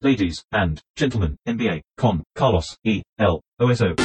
[0.00, 3.02] Ladies and gentlemen, NBA con Carlos E.
[3.16, 3.40] L.
[3.58, 3.96] OSO.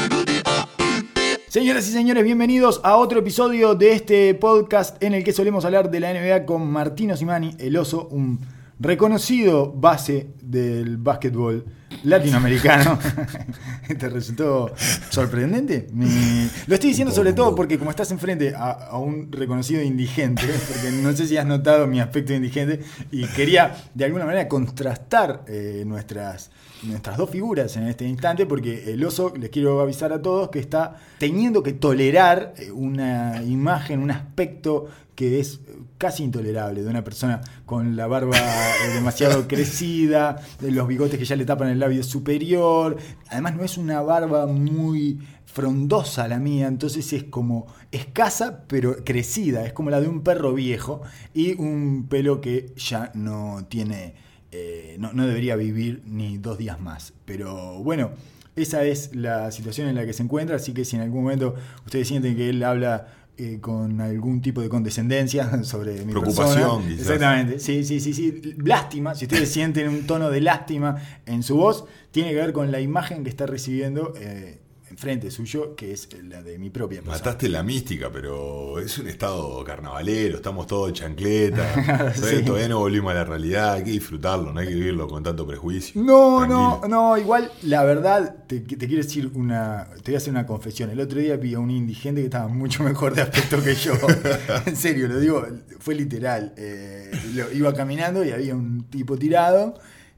[1.47, 5.91] Señoras y señores, bienvenidos a otro episodio de este podcast en el que solemos hablar
[5.91, 8.39] de la NBA con Martino Simani, el oso, un
[8.83, 11.65] reconocido base del básquetbol
[12.03, 12.99] latinoamericano.
[13.99, 14.73] ¿Te resultó
[15.09, 15.87] sorprendente?
[15.93, 20.43] Mi- Lo estoy diciendo sobre todo porque como estás enfrente a, a un reconocido indigente,
[20.67, 25.45] porque no sé si has notado mi aspecto indigente, y quería de alguna manera contrastar
[25.47, 26.51] eh, nuestras,
[26.83, 30.59] nuestras dos figuras en este instante, porque el oso, les quiero avisar a todos, que
[30.59, 35.59] está teniendo que tolerar eh, una imagen, un aspecto que es
[36.03, 41.23] casi intolerable de una persona con la barba eh, demasiado crecida, de los bigotes que
[41.23, 42.97] ya le tapan el labio superior.
[43.29, 49.65] Además no es una barba muy frondosa la mía, entonces es como escasa pero crecida,
[49.65, 51.03] es como la de un perro viejo
[51.33, 54.15] y un pelo que ya no tiene,
[54.51, 57.13] eh, no, no debería vivir ni dos días más.
[57.23, 58.11] Pero bueno,
[58.57, 61.55] esa es la situación en la que se encuentra, así que si en algún momento
[61.85, 66.93] ustedes sienten que él habla eh, con algún tipo de condescendencia sobre mi Preocupación, persona.
[66.93, 68.55] Exactamente, sí, sí, sí, sí.
[68.63, 72.71] Lástima, si ustedes sienten un tono de lástima en su voz, tiene que ver con
[72.71, 74.59] la imagen que está recibiendo eh,
[74.93, 77.17] enfrente suyo, que es la de mi propia persona.
[77.17, 82.11] Mataste la mística, pero es un estado carnavalero, estamos todos en chancleta.
[82.13, 82.43] Sí.
[82.45, 85.47] Todavía no volvimos a la realidad, hay que disfrutarlo, no hay que vivirlo con tanto
[85.47, 85.99] prejuicio.
[86.01, 90.29] No, no, no, igual la verdad, te, te quiero decir una, te voy a hacer
[90.31, 90.91] una confesión.
[90.91, 93.93] El otro día vi a un indigente que estaba mucho mejor de aspecto que yo.
[94.67, 95.45] en serio, lo digo,
[95.79, 96.53] fue literal.
[96.55, 99.73] Eh, lo- iba caminando y había un tipo tirado.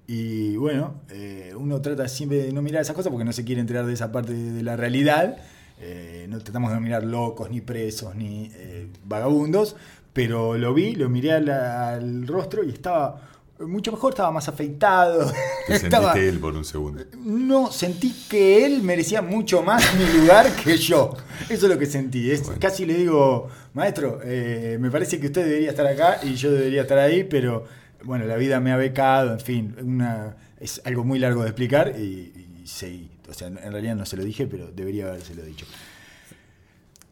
[0.07, 3.61] Y bueno, eh, uno trata siempre de no mirar esas cosas porque no se quiere
[3.61, 5.37] enterar de esa parte de, la realidad.
[5.79, 9.75] Eh, no tratamos de no mirar locos, ni presos, ni eh, vagabundos.
[10.13, 13.21] Pero lo vi, lo miré al, al rostro y estaba
[13.59, 15.31] mucho mejor, estaba más afeitado.
[15.67, 17.03] Te estaba- sentiste él por un segundo.
[17.17, 21.15] no, sentí que él merecía mucho más mi lugar que yo.
[21.49, 22.29] Eso es lo que sentí.
[22.31, 22.59] Es, Bueno.
[22.61, 26.83] Casi le digo, maestro, eh, me parece que usted debería estar acá y yo debería
[26.83, 27.65] estar ahí, pero
[28.05, 31.93] bueno, la vida me ha becado, en fin, una, es algo muy largo de explicar
[31.97, 33.11] y, y seguí.
[33.29, 35.65] O sea, en realidad no se lo dije, pero debería habérselo dicho.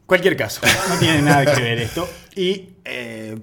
[0.06, 2.06] Cualquier caso, no tiene nada que ver esto.
[2.36, 3.38] Y eh,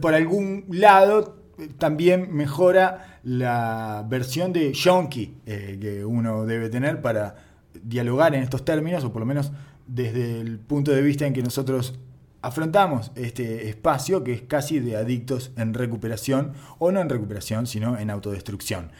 [0.00, 1.42] por algún lado
[1.78, 7.36] también mejora la versión de Yonki eh, que uno debe tener para
[7.82, 9.52] dialogar en estos términos, o por lo menos
[9.86, 11.98] desde el punto de vista en que nosotros
[12.46, 17.98] afrontamos este espacio que es casi de adictos en recuperación, o no en recuperación, sino
[17.98, 18.90] en autodestrucción.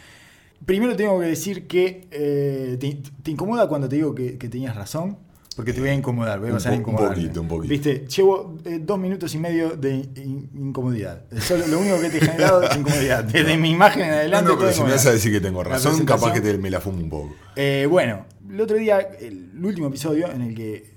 [0.65, 4.75] Primero tengo que decir que eh, te, te incomoda cuando te digo que, que tenías
[4.75, 5.19] razón,
[5.55, 7.71] porque te voy a incomodar, voy a Un pasar a po- un poquito, un poquito.
[7.71, 11.23] Viste, llevo eh, dos minutos y medio de in- incomodidad.
[11.41, 13.25] Solo lo único que te he generado es incomodidad.
[13.33, 14.51] Desde mi imagen en adelante.
[14.51, 16.81] no, pero si me vas a decir que tengo razón, capaz que te, me la
[16.81, 17.35] fumo un poco.
[17.55, 20.96] eh, bueno, el otro día, el último episodio en el que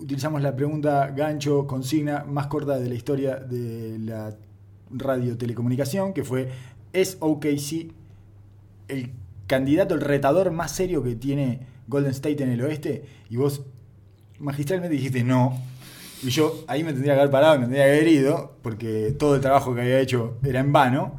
[0.00, 4.36] utilizamos la pregunta gancho consigna más corta de la historia de la
[4.90, 6.48] radiotelecomunicación, que fue
[6.92, 7.92] ¿es OKC
[8.88, 9.12] el
[9.46, 13.04] candidato, el retador más serio que tiene Golden State en el oeste?
[13.28, 13.62] Y vos
[14.38, 15.60] magistralmente dijiste no.
[16.22, 19.36] Y yo ahí me tendría que haber parado, me tendría que haber ido, porque todo
[19.36, 21.16] el trabajo que había hecho era en vano,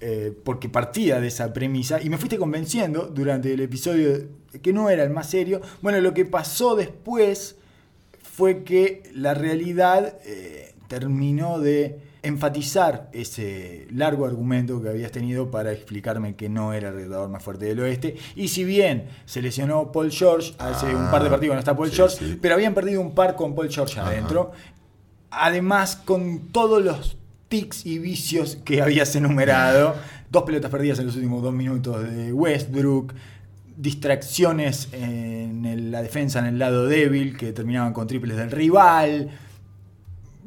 [0.00, 4.28] eh, porque partía de esa premisa, y me fuiste convenciendo durante el episodio
[4.60, 5.62] que no era el más serio.
[5.80, 7.56] Bueno, lo que pasó después
[8.34, 15.72] fue que la realidad eh, terminó de enfatizar ese largo argumento que habías tenido para
[15.72, 18.16] explicarme que no era el retador más fuerte del oeste.
[18.36, 21.76] Y si bien se lesionó Paul George, hace un par de partidos que no está
[21.76, 22.38] Paul sí, George, sí.
[22.40, 24.52] pero habían perdido un par con Paul George adentro.
[25.30, 29.94] Además, con todos los tics y vicios que habías enumerado,
[30.30, 33.12] dos pelotas perdidas en los últimos dos minutos de Westbrook,
[33.76, 35.41] distracciones el-
[35.92, 39.30] la defensa en el lado débil que terminaban con triples del rival,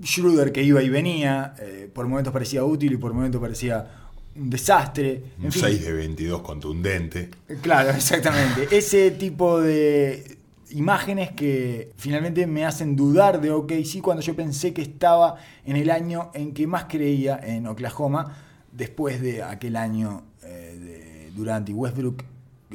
[0.03, 3.87] Schroeder que iba y venía, eh, por momentos parecía útil y por momentos parecía
[4.35, 5.23] un desastre.
[5.39, 7.29] En Un fin, 6 de 22 contundente.
[7.61, 8.67] Claro, exactamente.
[8.75, 10.37] Ese tipo de
[10.71, 15.89] imágenes que finalmente me hacen dudar de OKC cuando yo pensé que estaba en el
[15.89, 18.35] año en que más creía en Oklahoma,
[18.71, 22.23] después de aquel año eh, de Durant y Westbrook,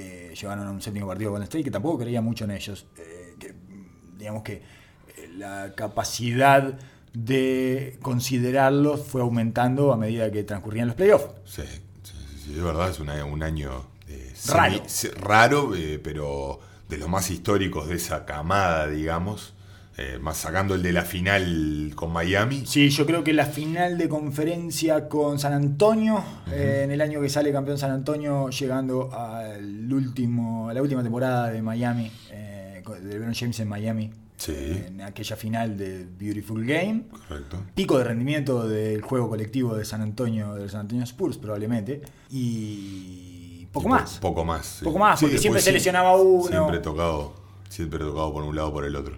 [0.00, 2.86] que llevaron a un séptimo partido con State, que tampoco creía mucho en ellos.
[2.96, 3.54] eh, que,
[4.18, 6.78] digamos que eh, la capacidad
[7.12, 11.26] de considerarlos fue aumentando a medida que transcurrían los playoffs.
[11.44, 11.62] Sí,
[12.02, 12.12] sí,
[12.44, 14.82] sí, es verdad, es una- un año eh, Raro.
[14.86, 19.54] semi- raro, eh, pero de los más históricos de esa camada, digamos.
[20.02, 22.64] Eh, más sacando el de la final con Miami.
[22.64, 27.20] Sí, yo creo que la final de conferencia con San Antonio, eh, en el año
[27.20, 32.82] que sale campeón San Antonio, llegando al último, a la última temporada de Miami, eh,
[33.02, 34.54] de LeBron James en Miami, Sí.
[34.86, 37.02] en aquella final de Beautiful Game.
[37.28, 37.58] Correcto.
[37.74, 42.00] Pico de rendimiento del juego colectivo de San Antonio, de los San Antonio Spurs probablemente.
[42.30, 44.18] Y poco Y po- más.
[44.18, 44.66] Poco más.
[44.66, 44.84] sí.
[44.84, 46.48] Poco más, porque siempre se lesionaba uno.
[46.48, 47.34] Siempre tocado.
[47.70, 49.14] Siempre tocado por un lado o por el otro.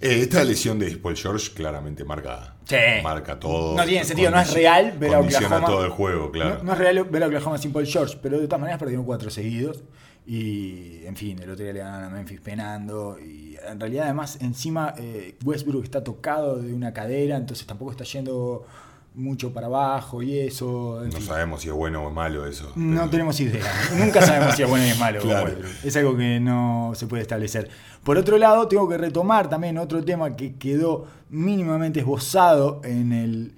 [0.00, 2.76] Eh, esta lesión de Paul George claramente marca, Sí.
[3.02, 3.74] marca todo.
[3.76, 5.64] No tiene sentido, no es real ver a Oklahoma.
[5.66, 6.58] todo el juego, claro.
[6.58, 9.06] No, no es real ver a Oklahoma sin Paul George, pero de todas maneras perdieron
[9.06, 9.82] cuatro seguidos.
[10.26, 13.18] Y, en fin, el otro día le ganaron a Memphis penando.
[13.18, 18.04] Y en realidad, además, encima eh, Westbrook está tocado de una cadera, entonces tampoco está
[18.04, 18.66] yendo
[19.14, 21.02] mucho para abajo y eso.
[21.12, 22.72] No sabemos si es bueno o malo eso.
[22.74, 23.64] No pero- tenemos idea.
[23.96, 25.20] Nunca sabemos si es bueno o es malo.
[25.22, 25.52] Claro.
[25.84, 27.70] Es algo que no se puede establecer.
[28.02, 33.54] Por otro lado, tengo que retomar también otro tema que quedó mínimamente esbozado en el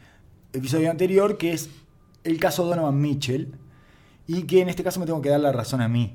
[0.53, 1.71] episodio anterior, que es
[2.25, 3.53] el caso Donovan Mitchell.
[4.27, 6.15] Y que en este caso me tengo que dar la razón a mí.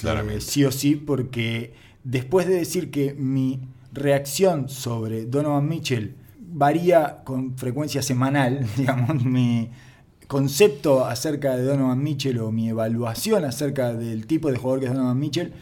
[0.00, 0.38] Claramente.
[0.38, 1.72] Eh, sí o sí, porque
[2.02, 3.60] después de decir que mi
[3.92, 6.16] reacción sobre Donovan Mitchell
[6.56, 9.70] varía con frecuencia semanal, digamos, mi
[10.28, 14.92] concepto acerca de Donovan Mitchell o mi evaluación acerca del tipo de jugador que es
[14.94, 15.52] Donovan Mitchell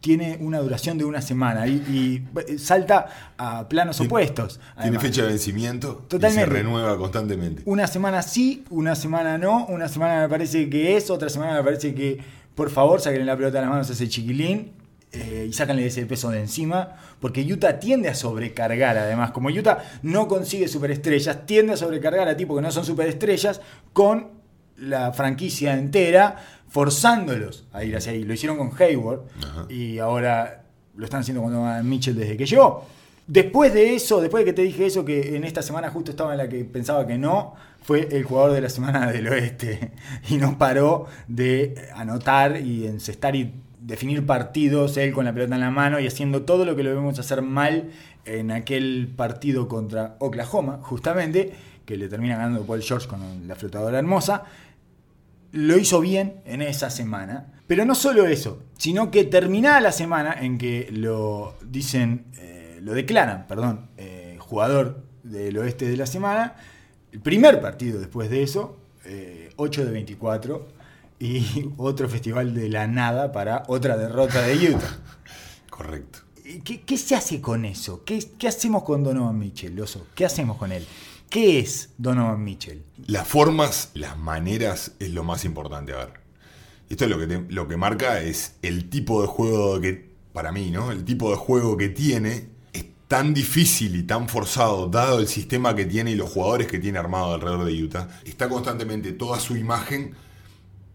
[0.00, 3.06] tiene una duración de una semana y, y salta
[3.38, 4.60] a planos Tiene- opuestos.
[4.82, 6.42] Tiene fecha de vencimiento Totalmente.
[6.42, 7.62] y se renueva constantemente.
[7.64, 11.64] Una semana sí, una semana no, una semana me parece que es, otra semana me
[11.64, 12.18] parece que,
[12.54, 14.72] por favor, saquen la pelota de las manos a ese chiquilín
[15.14, 19.78] eh, y sácanle ese peso de encima, porque Utah tiende a sobrecargar, además, como Utah
[20.02, 23.60] no consigue superestrellas, tiende a sobrecargar a tipos que no son superestrellas
[23.92, 24.28] con
[24.76, 26.36] la franquicia entera,
[26.68, 28.24] forzándolos a ir hacia ahí.
[28.24, 29.66] Lo hicieron con Hayward Ajá.
[29.68, 30.64] y ahora
[30.96, 32.84] lo están haciendo con Mitchell desde que llegó.
[33.26, 36.32] Después de eso, después de que te dije eso, que en esta semana justo estaba
[36.32, 39.92] en la que pensaba que no, fue el jugador de la semana del oeste.
[40.28, 43.52] Y no paró de anotar y encestar y
[43.84, 46.94] definir partidos, él con la pelota en la mano y haciendo todo lo que lo
[46.94, 47.90] vemos hacer mal
[48.24, 51.52] en aquel partido contra Oklahoma, justamente,
[51.84, 54.44] que le termina ganando Paul George con la flotadora hermosa
[55.54, 57.46] lo hizo bien en esa semana.
[57.66, 62.92] Pero no solo eso, sino que terminada la semana en que lo dicen, eh, lo
[62.92, 66.56] declaran, perdón, eh, jugador del oeste de la semana,
[67.12, 68.76] el primer partido después de eso,
[69.06, 70.68] eh, 8 de 24,
[71.18, 74.98] y otro festival de la nada para otra derrota de Utah.
[75.70, 76.20] Correcto.
[76.44, 78.04] ¿Y ¿Qué, qué se hace con eso?
[78.04, 80.06] ¿Qué, qué hacemos con Donovan Mitchell, Oso?
[80.14, 80.86] ¿Qué hacemos con él?
[81.30, 82.82] ¿Qué es Donovan Mitchell?
[83.06, 85.92] Las formas, las maneras es lo más importante.
[85.94, 86.12] A ver,
[86.90, 90.52] esto es lo que, te- lo que marca es el tipo de juego que, para
[90.52, 90.92] mí, ¿no?
[90.92, 95.74] El tipo de juego que tiene es tan difícil y tan forzado, dado el sistema
[95.74, 98.08] que tiene y los jugadores que tiene armado alrededor de Utah.
[98.24, 100.14] Está constantemente toda su imagen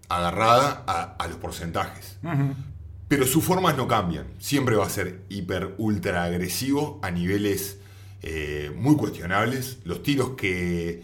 [0.10, 2.18] agarrada a, a los porcentajes.
[3.08, 4.28] Pero sus formas no cambian.
[4.40, 7.78] Siempre va a ser hiper, ultra agresivo a niveles
[8.22, 9.80] eh, muy cuestionables.
[9.84, 11.04] Los tiros que,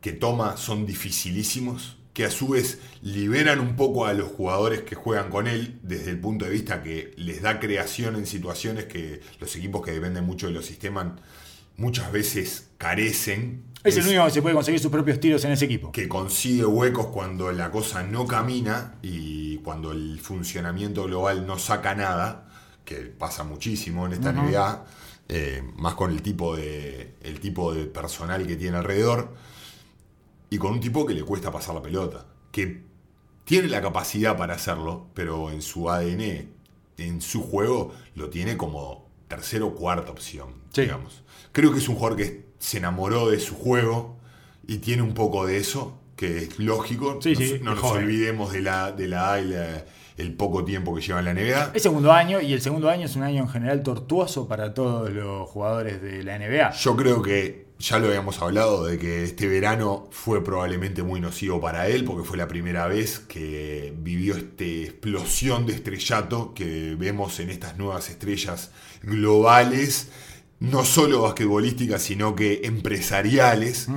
[0.00, 4.94] que toma son dificilísimos, que a su vez liberan un poco a los jugadores que
[4.94, 9.20] juegan con él desde el punto de vista que les da creación en situaciones que
[9.38, 11.12] los equipos que dependen mucho de los sistemas
[11.76, 13.64] muchas veces carecen.
[13.86, 15.92] Es el único que se puede conseguir sus propios tiros en ese equipo.
[15.92, 21.94] que consigue huecos cuando la cosa no camina y cuando el funcionamiento global no saca
[21.94, 22.48] nada,
[22.84, 24.84] que pasa muchísimo en esta NBA,
[25.28, 29.34] eh, más con el tipo, de, el tipo de personal que tiene alrededor,
[30.50, 32.82] y con un tipo que le cuesta pasar la pelota, que
[33.44, 36.48] tiene la capacidad para hacerlo, pero en su ADN,
[36.98, 40.82] en su juego, lo tiene como tercera o cuarta opción, Sí.
[40.82, 41.22] digamos.
[41.52, 44.16] Creo que es un jugador que se enamoró de su juego
[44.66, 47.18] y tiene un poco de eso, que es lógico.
[47.22, 49.84] Sí, no sí, no es nos olvidemos de la, de la A y la-
[50.16, 51.72] el poco tiempo que lleva en la NBA.
[51.74, 55.10] Es segundo año y el segundo año es un año en general tortuoso para todos
[55.10, 56.70] los jugadores de la NBA.
[56.72, 61.60] Yo creo que ya lo habíamos hablado de que este verano fue probablemente muy nocivo
[61.60, 67.38] para él porque fue la primera vez que vivió esta explosión de estrellato que vemos
[67.38, 68.70] en estas nuevas estrellas
[69.02, 70.08] globales,
[70.60, 73.88] no solo basquetbolísticas, sino que empresariales,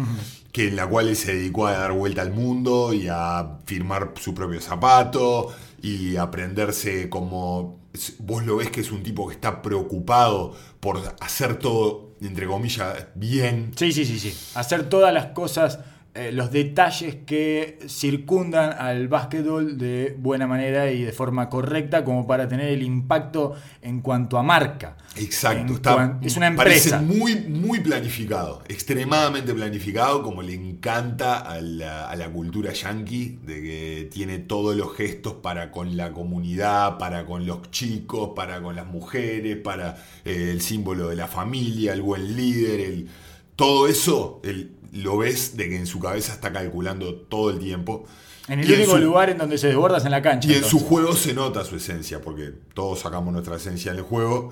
[0.51, 4.13] que en la cual él se dedicó a dar vuelta al mundo y a firmar
[4.19, 7.79] su propio zapato y aprenderse como
[8.19, 13.07] vos lo ves que es un tipo que está preocupado por hacer todo entre comillas
[13.15, 14.35] bien Sí, sí, sí, sí.
[14.55, 15.79] Hacer todas las cosas
[16.27, 22.27] eh, los detalles que circundan al básquetbol de buena manera y de forma correcta como
[22.27, 24.97] para tener el impacto en cuanto a marca.
[25.15, 27.01] Exacto, está, es una parece empresa.
[27.01, 33.61] muy, muy planificado, extremadamente planificado, como le encanta a la, a la cultura yankee, de
[33.61, 38.75] que tiene todos los gestos para con la comunidad, para con los chicos, para con
[38.75, 43.07] las mujeres, para eh, el símbolo de la familia, el buen líder, el,
[43.55, 48.05] todo eso el- lo ves de que en su cabeza está calculando todo el tiempo.
[48.47, 50.49] En el Y en único su- lugar en donde se desbordas en la cancha.
[50.49, 54.03] y en su juego se nota su esencia, porque todos sacamos nuestra esencia en el
[54.03, 54.51] juego,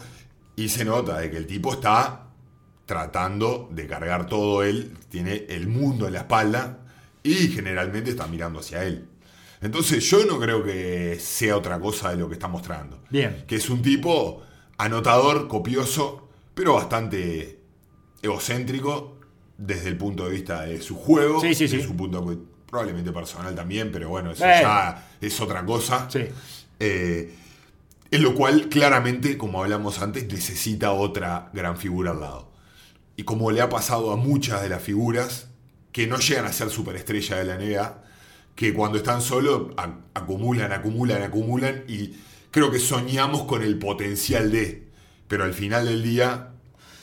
[0.56, 2.28] y se nota de que el tipo está
[2.86, 6.80] tratando de cargar todo él, tiene el mundo en la espalda,
[7.24, 9.08] y generalmente está mirando hacia él.
[9.62, 13.00] Entonces yo no creo que sea otra cosa de lo que está mostrando.
[13.10, 13.44] Bien.
[13.48, 14.44] Que es un tipo
[14.78, 17.60] anotador, copioso, pero bastante
[18.22, 19.17] egocéntrico
[19.58, 21.84] desde el punto de vista de su juego, Sí, sí, de sí.
[21.88, 22.38] su punto de-
[22.70, 24.60] probablemente personal también, pero bueno, eso Eh.
[24.62, 26.08] ya es otra cosa.
[26.80, 27.34] Eh,
[28.12, 32.52] en lo cual, claramente, como hablamos antes, necesita otra gran figura al lado.
[33.16, 35.48] Y como le ha pasado a muchas de las figuras
[35.92, 38.04] que no llegan a ser superestrella de la NBA,
[38.56, 39.72] que cuando están solos
[40.14, 42.16] acumulan, acumulan, acumulan y
[42.52, 44.88] creo que soñamos con el potencial de,
[45.28, 46.50] pero al final del día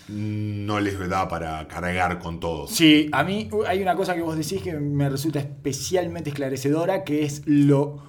[0.08, 2.68] no les da para cargar con todo.
[2.68, 7.04] Sí, a mí uh, hay una cosa que vos decís que me resulta especialmente esclarecedora,
[7.04, 8.02] que es lo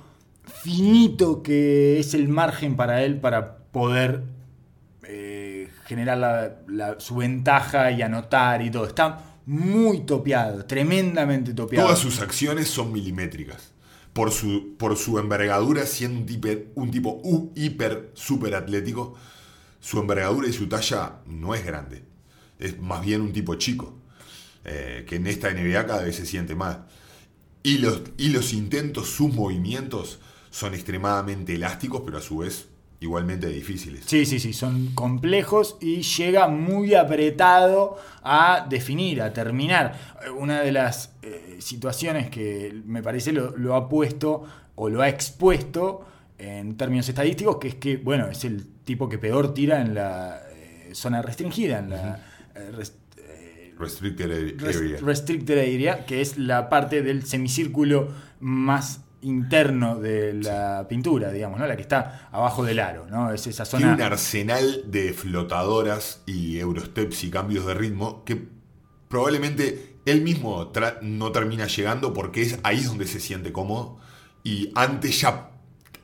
[0.43, 4.23] finito que es el margen para él para poder
[5.07, 8.85] eh, generar la- la- su ventaja y anotar y todo.
[8.87, 11.87] Está muy topeado, tremendamente topeado.
[11.87, 13.71] Todas sus acciones son milimétricas.
[14.13, 17.21] Por su, por su envergadura, siendo un tipo, un tipo
[17.53, 19.15] hiper, super atlético,
[19.85, 22.01] su envergadura y su talla no es grande.
[22.57, 23.93] Es más bien un tipo chico.
[24.63, 26.79] eh, que en esta NBA cada vez se siente más.
[27.61, 30.17] Y los, y los intentos, sus movimientos,
[30.49, 32.67] son extremadamente elásticos, pero a su vez
[32.99, 34.05] igualmente difíciles.
[34.07, 40.17] Sí, sí, sí, son complejos y llega muy apretado a definir, a terminar.
[40.35, 46.07] Una de las eh, situaciones que me parece lo ha puesto o lo ha expuesto
[46.37, 50.41] en términos estadísticos, que es que, bueno, es el tipo que peor tira en la
[50.53, 52.19] eh, zona restringida, en la
[52.55, 54.97] eh, res- eh, Restricted rest- area.
[55.01, 61.65] restricted area, que es la parte del semicírculo más interno de la pintura, digamos, ¿no?
[61.65, 63.31] La que está abajo del aro, ¿no?
[63.33, 63.95] Es esa Tiene zona...
[63.95, 68.47] un arsenal de flotadoras y eurosteps y cambios de ritmo que
[69.07, 73.97] probablemente él mismo no termina llegando porque es ahí es donde se siente cómodo
[74.43, 75.49] y antes ya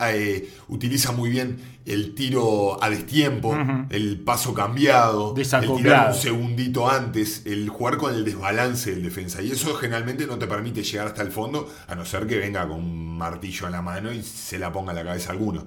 [0.04, 3.58] eh, utiliza muy bien el tiro a destiempo,
[3.90, 9.42] el paso cambiado, el tirar un segundito antes, el jugar con el desbalance del defensa.
[9.42, 12.68] Y eso generalmente no te permite llegar hasta el fondo, a no ser que venga
[12.68, 15.66] con un martillo en la mano y se la ponga en la cabeza a alguno.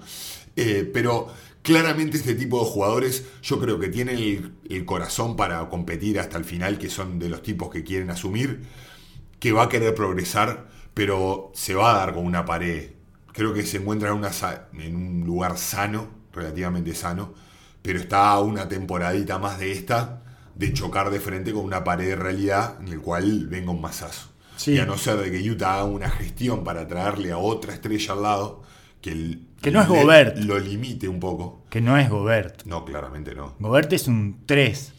[0.56, 5.68] Eh, pero claramente este tipo de jugadores yo creo que tienen el, el corazón para
[5.68, 8.62] competir hasta el final, que son de los tipos que quieren asumir,
[9.40, 12.93] que va a querer progresar, pero se va a dar con una pared.
[13.34, 17.34] Creo que se encuentra en, una sa- en un lugar sano, relativamente sano,
[17.82, 20.22] pero está a una temporadita más de esta,
[20.54, 24.30] de chocar de frente con una pared de realidad en el cual venga un mazazo.
[24.56, 24.72] Sí.
[24.72, 28.12] Y a no ser de que Utah haga una gestión para traerle a otra estrella
[28.14, 28.62] al lado,
[29.02, 30.38] que, el- Que no es Gobert.
[30.38, 31.64] lo limite un poco.
[31.68, 32.64] Que no es Gobert.
[32.64, 33.54] No, claramente no.
[33.58, 34.92] Gobert es un 3.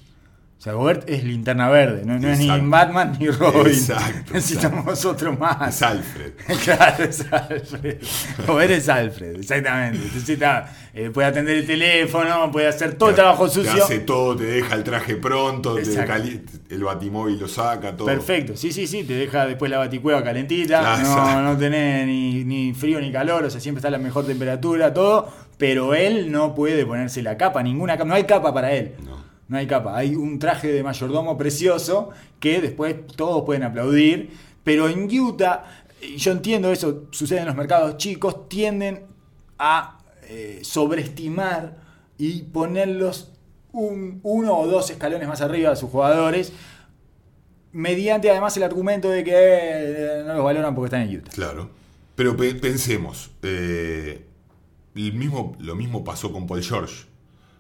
[0.65, 2.01] O sea, Gobert es linterna verde.
[2.05, 2.47] No, no es ni.
[2.47, 3.67] Batman ni Robin.
[3.67, 5.75] Exacto, Necesitamos otro más.
[5.75, 6.31] Es Alfred.
[6.63, 7.97] Claro, es Alfred.
[8.47, 9.99] Gobert es Alfred, exactamente.
[9.99, 13.83] Necesita, eh, puede atender el teléfono, puede hacer todo el trabajo Te sucio.
[13.83, 15.83] hace todo, te deja el traje pronto, te
[16.73, 18.07] el batimóvil lo saca, todo.
[18.07, 21.41] Perfecto, sí, sí, sí, te deja después la baticueva calentita, Ah, no, exacto.
[21.43, 24.91] no tenés ni, ni frío ni calor, o sea, siempre está a la mejor temperatura,
[24.91, 28.93] todo, pero él no puede ponerse la capa, ninguna capa, no hay capa para él.
[29.05, 29.14] No.
[29.47, 32.09] No hay capa, hay un traje de mayordomo precioso
[32.39, 34.31] que después todos pueden aplaudir,
[34.63, 35.65] pero en Utah,
[36.17, 39.03] yo entiendo eso, sucede en los mercados chicos, tienden
[39.59, 41.77] a eh, sobreestimar
[42.17, 43.31] y ponerlos
[43.71, 46.51] un- uno o dos escalones más arriba de sus jugadores,
[47.71, 51.31] mediante además el argumento de que eh, no los valoran porque están en Utah.
[51.31, 51.69] Claro.
[52.15, 54.25] Pero pe- pensemos, eh,
[54.95, 57.05] el mismo, lo mismo pasó con Paul George.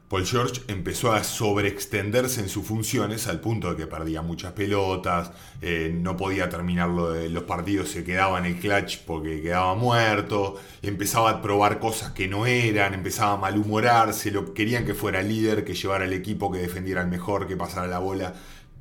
[0.07, 5.31] Paul George empezó a sobreextenderse en sus funciones al punto de que perdía muchas pelotas,
[5.61, 11.31] eh, no podía terminar los partidos, se quedaba en el clutch porque quedaba muerto, empezaba
[11.31, 15.73] a probar cosas que no eran, empezaba a malhumorarse, lo, querían que fuera líder, que
[15.73, 18.35] llevara el equipo, que defendiera al mejor, que pasara la bola,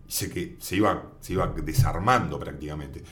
[0.06, 3.02] se, que, se, iba, se iba desarmando prácticamente.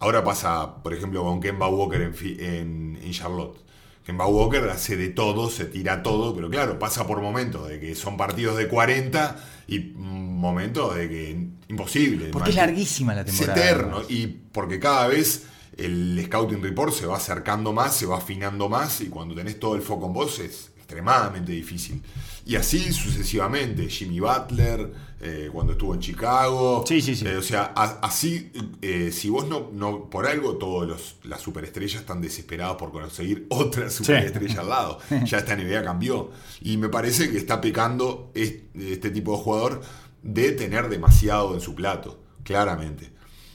[0.00, 3.64] Ahora pasa, por ejemplo, con Kemba Walker en Charlotte.
[4.04, 7.94] Kemba Walker hace de todo, se tira todo, pero claro, pasa por momentos de que
[7.94, 12.26] son partidos de 40 y momentos de que imposible.
[12.26, 13.58] Porque es larguísima la es temporada.
[13.58, 15.44] eterno y porque cada vez
[15.78, 19.74] el scouting report se va acercando más, se va afinando más y cuando tenés todo
[19.74, 22.02] el foco en vos es extremadamente difícil.
[22.44, 24.92] Y así sucesivamente, Jimmy Butler,
[25.24, 26.84] eh, cuando estuvo en Chicago.
[26.86, 27.26] Sí, sí, sí.
[27.26, 28.52] Eh, o sea, a- así,
[28.82, 33.46] eh, si vos no, no, por algo, todos los, las superestrellas están desesperados por conseguir
[33.48, 34.98] otra superestrella al lado.
[35.24, 36.30] Ya esta NBA cambió.
[36.60, 39.80] Y me parece que está pecando es- este tipo de jugador
[40.22, 43.10] de tener demasiado en su plato, claramente.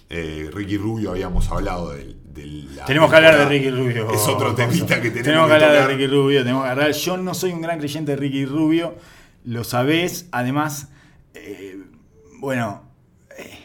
[0.09, 3.45] Eh, Ricky Rubio habíamos hablado de, de Tenemos que hablar de.
[3.45, 4.11] Ricky Rubio.
[4.11, 5.87] Es otro temita que tenemos, Tenemos que hablar tocar.
[5.87, 6.39] de Ricky Rubio.
[6.41, 6.91] Tenemos que hablar.
[6.93, 8.95] Yo no soy un gran creyente de Ricky Rubio.
[9.45, 10.27] Lo sabés.
[10.31, 10.87] Además,
[11.41, 11.77] eh,
[12.39, 12.83] bueno,
[13.37, 13.57] eh,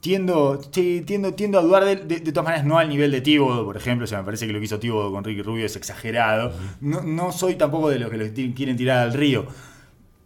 [0.00, 3.20] tiendo, sí, tiendo, tiendo a dudar de, de- de todas maneras, no al nivel de
[3.20, 4.04] Tíbodo, por ejemplo.
[4.04, 6.52] O sea, me parece que lo que hizo Tíbodo con Ricky Rubio es exagerado.
[6.80, 9.46] No, no soy tampoco de los que lo quieren tirar al río.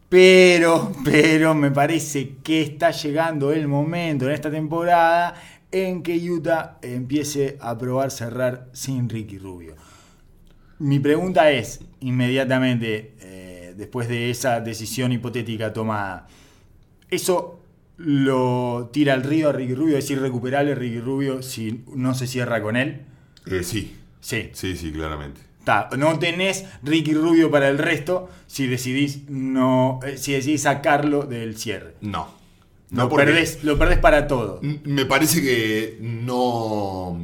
[0.09, 5.35] Pero, pero me parece que está llegando el momento en esta temporada
[5.71, 9.77] en que Utah empiece a probar cerrar sin Ricky Rubio.
[10.81, 16.27] Mi pregunta es, inmediatamente, eh, después de esa decisión hipotética tomada,
[17.11, 17.61] ¿eso
[17.97, 19.97] lo tira al río a Ricky Rubio?
[19.99, 23.03] ¿Es irrecuperable Ricky Rubio si no se cierra con él?
[23.47, 24.51] Eh, sí, Sí.
[24.53, 25.41] sí, sí, claramente.
[25.65, 31.25] Ta, no tenés Ricky Rubio para el resto si decidís no eh, si decidís sacarlo
[31.25, 31.95] del cierre.
[32.01, 32.29] No.
[32.91, 34.61] Lo, porque- perdés, lo perdés para todo.
[34.63, 37.21] Me parece que no.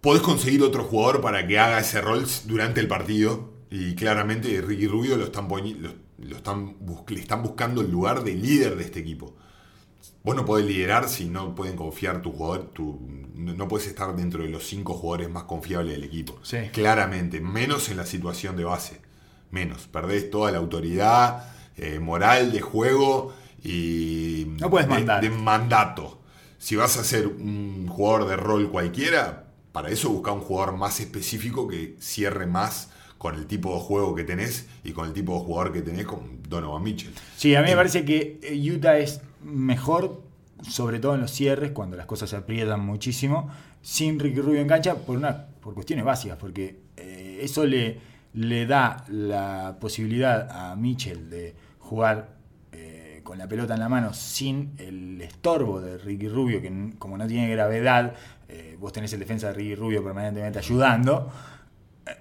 [0.00, 3.52] Podés conseguir otro jugador para que haga ese rol durante el partido.
[3.70, 6.76] Y claramente Ricky Rubio lo están, lo, lo están
[7.08, 9.34] le están buscando el lugar de líder de este equipo.
[10.24, 12.70] Vos no podés liderar si no pueden confiar tu jugador.
[12.72, 12.98] Tu,
[13.34, 16.38] no puedes estar dentro de los cinco jugadores más confiables del equipo.
[16.42, 16.58] Sí.
[16.72, 19.00] Claramente, menos en la situación de base.
[19.50, 19.86] Menos.
[19.88, 25.22] Perdés toda la autoridad eh, moral de juego y No puedes de- mandar.
[25.22, 26.20] de mandato.
[26.58, 31.00] Si vas a ser un jugador de rol cualquiera, para eso busca un jugador más
[31.00, 32.90] específico que cierre más
[33.22, 36.06] con el tipo de juego que tenés y con el tipo de jugador que tenés
[36.06, 37.12] con Donovan Mitchell.
[37.36, 40.20] Sí, a mí me Eh, parece que eh, Utah es mejor,
[40.68, 43.48] sobre todo en los cierres, cuando las cosas se aprietan muchísimo,
[43.80, 48.00] sin Ricky Rubio en cancha, por, una, por cuestiones básicas, porque eh, eso le,
[48.34, 52.30] le da la posibilidad a Mitchell de jugar
[52.72, 57.16] eh, con la pelota en la mano sin el estorbo de Ricky Rubio, que como
[57.16, 58.14] no tiene gravedad,
[58.48, 61.30] eh, vos tenés el defensa de Ricky Rubio permanentemente ayudando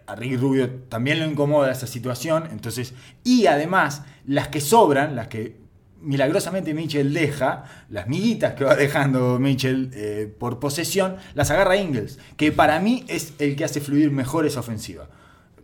[0.07, 5.27] a Ricky Rubio también lo incomoda esa situación, entonces, y además, las que sobran, las
[5.27, 5.59] que
[6.01, 12.19] milagrosamente Mitchell deja, las miguitas que va dejando Mitchell eh, por posesión, las agarra Ingles,
[12.37, 15.07] que para mí es el que hace fluir mejor esa ofensiva.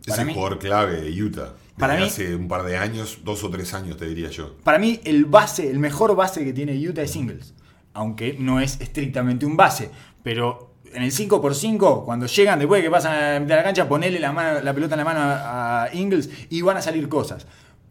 [0.00, 1.54] Es Para el mí, jugador clave de Utah.
[1.76, 4.56] Para mí- hace un par de años, dos o tres años te diría yo.
[4.64, 7.54] para mí el base, el mejor base que tiene Utah es Ingles,
[7.92, 9.90] aunque no es estrictamente un base,
[10.22, 13.64] pero en el 5x5, cuando llegan después de que pasan a la mitad de la
[13.64, 14.32] cancha, ponele la,
[14.74, 17.46] pelota en la mano a, Ingles y van a salir cosas.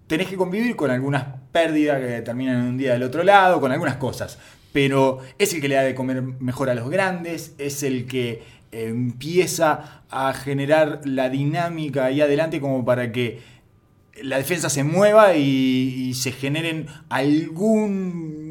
[0.08, 3.72] Tenés que convivir con algunas pérdidas que terminan en un día del otro lado, con
[3.72, 4.38] algunas cosas,
[4.72, 8.44] pero es el que le da de comer mejor a los grandes, es el que
[8.72, 13.42] eh, empieza a generar la dinámica ahí adelante como para que
[14.22, 15.42] la defensa se mueva y,
[16.10, 18.48] y se generen alguna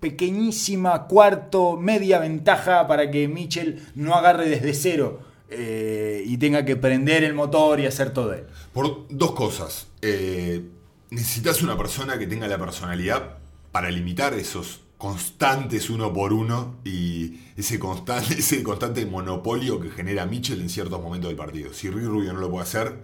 [0.00, 6.76] pequeñísima cuarto, media ventaja para que Mitchell no agarre desde cero eh, y tenga que
[6.76, 8.44] prender el motor y hacer todo él.
[8.72, 9.88] Por dos cosas.
[10.02, 10.62] Eh,
[11.10, 13.38] necesitas una persona que tenga la personalidad
[13.72, 20.26] para limitar esos constantes uno por uno y ese constante, ese constante monopolio que genera
[20.26, 21.72] Mitchell en ciertos momentos del partido.
[21.72, 23.02] Si Ricky Rubio no lo puede hacer,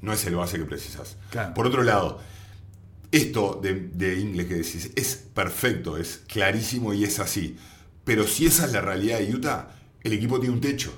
[0.00, 1.16] no es el base que precisas.
[1.30, 1.54] Claro.
[1.54, 2.20] Por otro lado,
[3.16, 7.56] esto de, de Ingle que decís es perfecto, es clarísimo y es así.
[8.04, 9.70] Pero si esa es la realidad de Utah,
[10.02, 10.92] el equipo tiene un techo.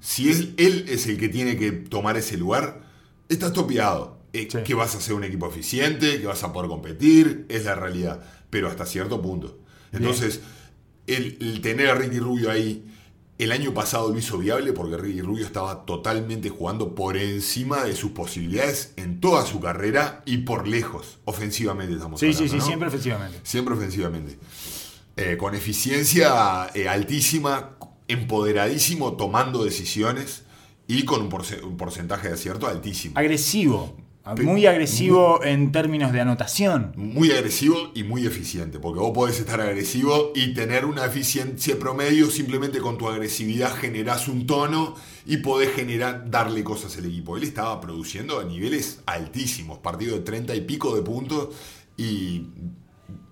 [0.00, 2.82] Si él, él es el que tiene que tomar ese lugar,
[3.28, 4.20] estás topeado.
[4.32, 4.58] Eh, Sí.
[4.64, 8.24] Que vas a ser un equipo eficiente, que vas a poder competir, es la realidad.
[8.48, 9.58] Pero hasta cierto punto.
[9.92, 10.40] Entonces,
[11.06, 12.84] el, el tener a Ricky Rubio ahí,
[13.38, 17.96] el año pasado lo hizo viable porque Ricky Rubio estaba totalmente jugando por encima de
[17.96, 22.58] sus posibilidades en toda su carrera y por lejos, ofensivamente estamos Sí, sí, hablando, sí,
[22.58, 22.66] ¿no?
[22.66, 23.40] siempre efectivamente.
[23.42, 24.38] Siempre ofensivamente.
[25.16, 27.76] Eh, con eficiencia eh, altísima,
[28.08, 30.44] empoderadísimo, tomando decisiones
[30.86, 33.18] y con un porcentaje de acierto altísimo.
[33.18, 33.96] Agresivo.
[34.24, 36.92] Muy agresivo en términos de anotación.
[36.94, 42.30] Muy agresivo y muy eficiente, porque vos podés estar agresivo y tener una eficiencia promedio,
[42.30, 44.94] simplemente con tu agresividad generás un tono
[45.26, 47.36] y podés generar, darle cosas al equipo.
[47.36, 51.48] Él estaba produciendo a niveles altísimos, partido de 30 y pico de puntos
[51.96, 52.46] y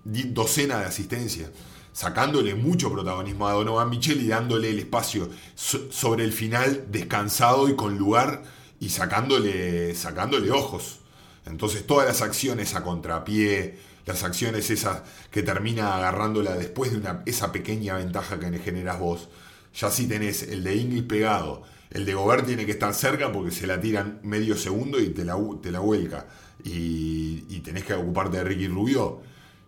[0.03, 1.49] docena de asistencia,
[1.93, 7.77] sacándole mucho protagonismo a Donovan Mitchell y dándole el espacio sobre el final descansado y
[7.77, 8.43] con lugar
[8.81, 10.99] y sacándole, sacándole ojos.
[11.45, 17.21] Entonces todas las acciones a contrapié, las acciones esas que termina agarrándola después de una,
[17.25, 19.29] esa pequeña ventaja que generas vos,
[19.73, 23.51] ya si tenés el de Inglis pegado, el de Gobert tiene que estar cerca porque
[23.51, 26.25] se la tiran medio segundo y te la, te la vuelca.
[26.63, 29.21] Y, y tenés que ocuparte de Ricky Rubio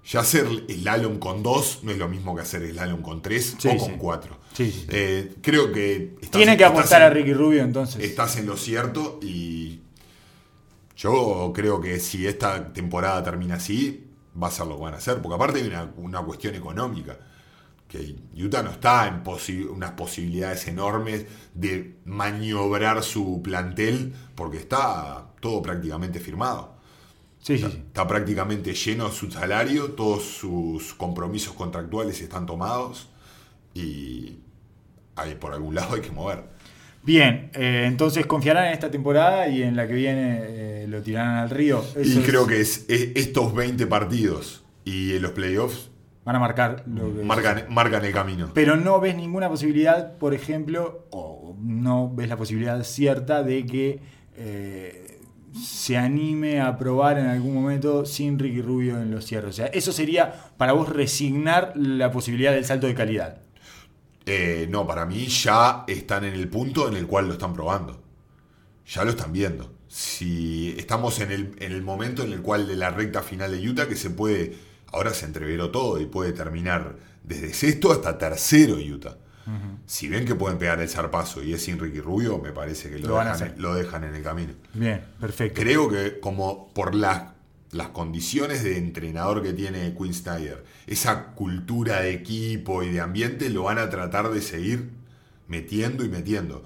[0.06, 3.22] ya hacer el slalom con dos no es lo mismo que hacer el slalom con
[3.22, 4.38] tres o con cuatro.
[4.60, 6.16] Eh, creo que...
[6.32, 8.04] Tiene que apostar a Ricky Rubio entonces.
[8.04, 9.80] Estás en lo cierto y
[10.98, 14.08] yo creo que si esta temporada termina así,
[14.42, 15.22] va a ser lo que van a hacer.
[15.22, 17.18] Porque aparte hay una, cuestión económica.
[17.88, 19.22] Que Utah no está en
[19.70, 26.73] unas posibilidades enormes de maniobrar su plantel porque está todo prácticamente firmado.
[27.44, 33.10] Sí, está, sí, está, prácticamente lleno su salario, todos sus compromisos contractuales están tomados
[33.74, 34.38] y
[35.18, 36.46] hay, por algún lado hay que mover.
[37.04, 41.36] Bien, eh, entonces confiarán en esta temporada y en la que viene eh, lo tirarán
[41.36, 41.84] al río.
[42.02, 45.90] y creo que es, estos 20 partidos y los playoffs
[46.24, 48.52] van a marcar lo que marcan, marcan, el camino.
[48.54, 54.00] Pero no ves ninguna posibilidad, por ejemplo, o no ves la posibilidad cierta de que
[54.38, 55.12] eh,
[55.54, 59.50] se anime a probar en algún momento sin Ricky Rubio en los cierres.
[59.50, 63.38] O sea, eso sería para vos resignar la posibilidad del salto de calidad.
[64.26, 68.02] Eh, no, para mí ya están en el punto en el cual lo están probando.
[68.88, 69.74] Ya lo están viendo.
[69.88, 73.68] Si estamos en el, en el momento en el cual de la recta final de
[73.68, 74.56] Utah, que se puede,
[74.92, 79.18] ahora se entreveró todo y puede terminar desde sexto hasta tercero Utah.
[79.86, 83.00] Si ven que pueden pegar el zarpazo y es sin Ricky Rubio, me parece que
[83.00, 83.18] lo,
[83.76, 84.54] dejan, en el camino.
[84.74, 85.62] Bien, perfecto.
[85.62, 87.24] Creo que como por las,
[87.72, 93.50] las condiciones de entrenador que tiene Quinn Snyder, esa cultura de equipo y de ambiente
[93.50, 94.92] lo van a tratar de seguir
[95.48, 96.64] metiendo y metiendo.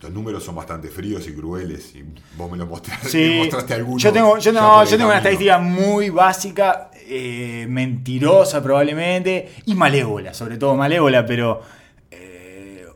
[0.00, 1.94] Los números son bastante fríos y crueles.
[1.94, 2.04] Y
[2.36, 3.98] vos me lo mostraste, mostraste alguno.
[3.98, 10.56] Yo tengo, yo yo tengo una estadística muy básica, eh, mentirosa probablemente, y malévola, sobre
[10.56, 11.60] todo malévola, pero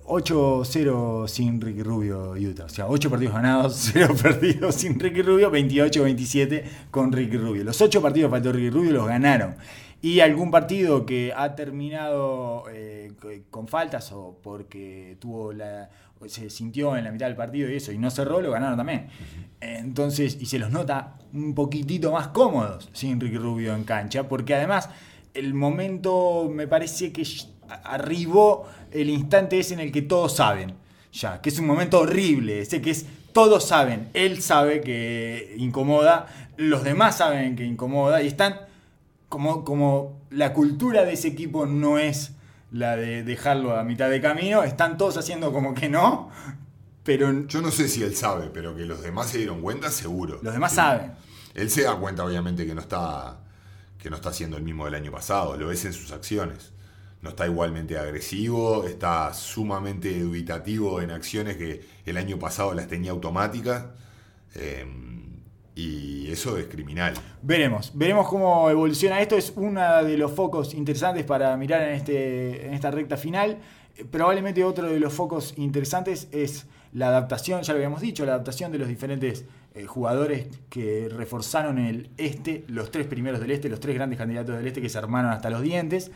[0.07, 2.65] 8-0 sin Ricky Rubio Utah.
[2.65, 7.65] O sea, 8 partidos ganados, 0 perdidos sin Ricky Rubio, 28-27 con Ricky Rubio.
[7.65, 9.57] Los 8 partidos faltó Ricky Rubio los ganaron.
[10.03, 13.13] Y algún partido que ha terminado eh,
[13.51, 15.89] con faltas o porque tuvo la,
[16.27, 19.09] se sintió en la mitad del partido y eso y no cerró, lo ganaron también.
[19.63, 24.55] Entonces, y se los nota un poquitito más cómodos sin Ricky Rubio en cancha, porque
[24.55, 24.91] además
[25.33, 27.27] el momento me parece que
[27.83, 30.75] arribó el instante ese en el que todos saben,
[31.13, 36.27] ya, que es un momento horrible, ese que es todos saben, él sabe que incomoda,
[36.57, 38.61] los demás saben que incomoda y están
[39.29, 42.33] como, como la cultura de ese equipo no es
[42.71, 46.31] la de dejarlo a mitad de camino, están todos haciendo como que no,
[47.03, 47.47] pero...
[47.47, 50.39] Yo no sé si él sabe, pero que los demás se dieron cuenta, seguro.
[50.43, 51.13] Los demás saben.
[51.55, 53.41] Él se da cuenta, obviamente, que no está
[53.99, 56.74] que no está haciendo el mismo del año pasado, lo ves en sus acciones
[57.25, 63.13] no está igualmente agresivo, está sumamente dubitativo en acciones que el año pasado las tenía
[63.13, 63.87] automáticas.
[64.55, 64.87] Eh,
[65.75, 67.15] y eso es criminal.
[67.43, 69.37] Veremos, veremos cómo evoluciona esto.
[69.37, 73.59] Es uno de los focos interesantes para mirar en, este, en esta recta final.
[74.11, 78.71] Probablemente otro de los focos interesantes es la adaptación, ya lo habíamos dicho, la adaptación
[78.71, 83.81] de los diferentes eh, jugadores que reforzaron el este, los tres primeros del este, los
[83.81, 86.13] tres grandes candidatos del este que se armaron hasta los dientes.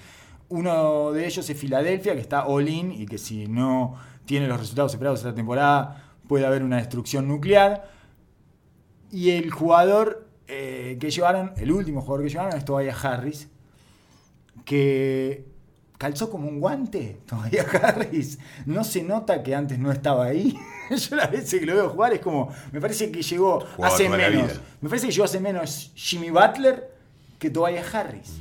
[0.50, 4.92] Uno de ellos es Filadelfia, que está all-in y que si no tiene los resultados
[4.92, 7.90] esperados esta temporada puede haber una destrucción nuclear.
[9.10, 13.48] Y el jugador eh, que llevaron, el último jugador que llevaron es Tobias Harris,
[14.64, 15.46] que
[15.96, 18.38] calzó como un guante Tobias Harris.
[18.66, 20.56] No se nota que antes no estaba ahí.
[20.90, 24.60] Yo las veces que lo veo jugar es como, me parece que llegó hace menos.
[24.80, 26.94] Me parece que llegó hace menos Jimmy Butler
[27.38, 28.40] que Tobias Harris.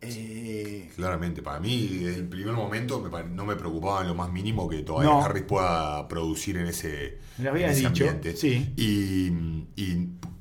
[0.00, 4.68] Eh, Claramente, para mí, desde el primer momento no me preocupaba en lo más mínimo
[4.68, 7.18] que todavía Harris pueda producir en ese,
[7.84, 8.34] ambiente.
[8.76, 9.30] Y,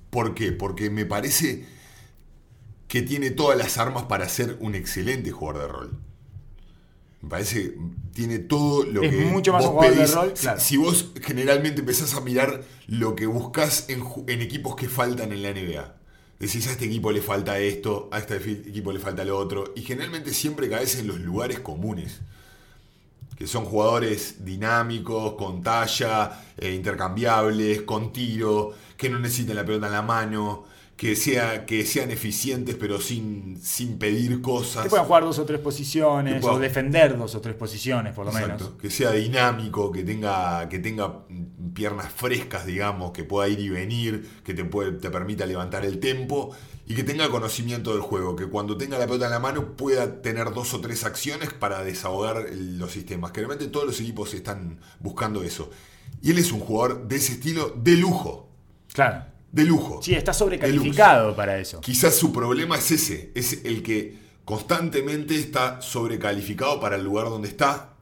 [0.10, 0.52] ¿Por qué?
[0.52, 1.66] Porque me parece
[2.88, 6.00] que tiene todas las armas para ser un excelente jugador de rol.
[7.22, 7.78] Me parece que
[8.14, 9.26] tiene todo lo Es que.
[9.26, 10.16] mucho más vos un jugador de pedís.
[10.16, 10.60] rol, Si- claro.
[10.60, 15.50] Si, vos generalmente empezás a mirar lo que buscas en equipos que faltan en la
[15.52, 15.97] NBA.
[16.40, 19.74] Decís, a este equipo le falta esto, a este equipo le falta lo otro.
[19.76, 22.22] Y generalmente siempre caes en los lugares comunes.
[23.36, 29.88] Que son jugadores dinámicos, con talla, eh, intercambiables, con tiro, que no necesiten la pelota
[29.88, 30.66] en la mano,
[30.98, 34.84] que, sea, que sean eficientes pero sin, sin pedir cosas.
[34.84, 38.26] Que puedan jugar dos o tres posiciones, pueda- o defender dos o tres posiciones, por
[38.26, 38.82] lo Exacto, menos.
[38.82, 41.20] Que sea dinámico, que tenga, que tenga
[41.74, 46.00] piernas frescas, digamos, que pueda ir y venir, que te, puede- te permita levantar el
[46.00, 46.56] tempo
[46.88, 50.22] y que tenga conocimiento del juego, que cuando tenga la pelota en la mano pueda
[50.24, 53.32] tener dos o tres acciones para desahogar los sistemas.
[53.32, 55.70] Que realmente todos los equipos están buscando eso.
[56.24, 58.50] Y él es un jugador de ese estilo de lujo.
[58.94, 59.26] Claro.
[59.58, 60.00] De lujo.
[60.02, 61.82] Sí, está sobrecalificado para eso.
[61.82, 67.48] Quizás su problema es ese, es el que constantemente está sobrecalificado para el lugar donde
[67.50, 67.96] está,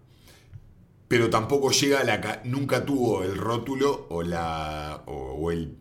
[1.08, 5.78] pero tampoco llega a la ca- nunca tuvo el rótulo o la o, o el,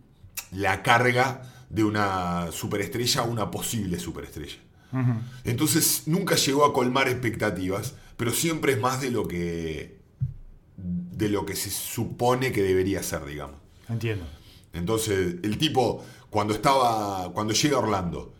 [0.52, 4.56] la carga de una superestrella a una posible superestrella.
[5.42, 9.98] Entonces nunca llegó a colmar expectativas, pero siempre es más de lo que
[10.76, 13.56] de lo que se supone que debería ser, digamos.
[13.88, 14.24] Entiendo.
[14.74, 17.30] Entonces, el tipo, cuando estaba.
[17.32, 18.34] Cuando llega a Orlando,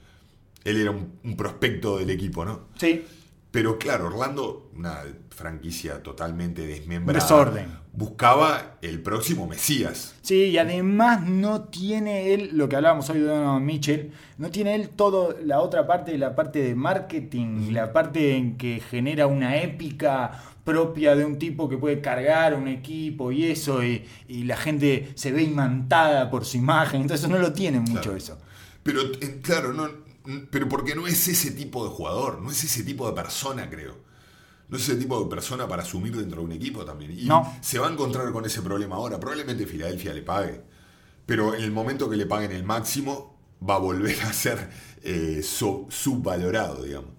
[0.64, 2.68] él era un, un prospecto del equipo, ¿no?
[2.76, 3.04] Sí.
[3.50, 7.20] Pero claro, Orlando, una franquicia totalmente desmembrada.
[7.20, 7.66] Desorden.
[7.92, 10.16] Buscaba el próximo Mesías.
[10.22, 14.74] Sí, y además no tiene él, lo que hablábamos hoy de Donovan Mitchell, no tiene
[14.74, 19.60] él todo la otra parte, la parte de marketing, la parte en que genera una
[19.62, 20.32] épica
[20.64, 25.12] propia de un tipo que puede cargar un equipo y eso, y, y la gente
[25.14, 28.16] se ve imantada por su imagen, entonces no lo tiene mucho Claro.
[28.16, 28.38] eso.
[28.82, 29.88] Pero, eh, claro, no,
[30.50, 34.02] pero porque no es ese tipo de jugador, no es ese tipo de persona, creo.
[34.68, 37.12] No es ese tipo de persona para asumir dentro de un equipo también.
[37.18, 37.54] Y No.
[37.60, 39.20] se va a encontrar con ese problema ahora.
[39.20, 40.62] Probablemente Filadelfia le pague.
[41.26, 44.70] Pero en el momento que le paguen el máximo, va a volver a ser
[45.02, 47.10] eh, sub- subvalorado, digamos.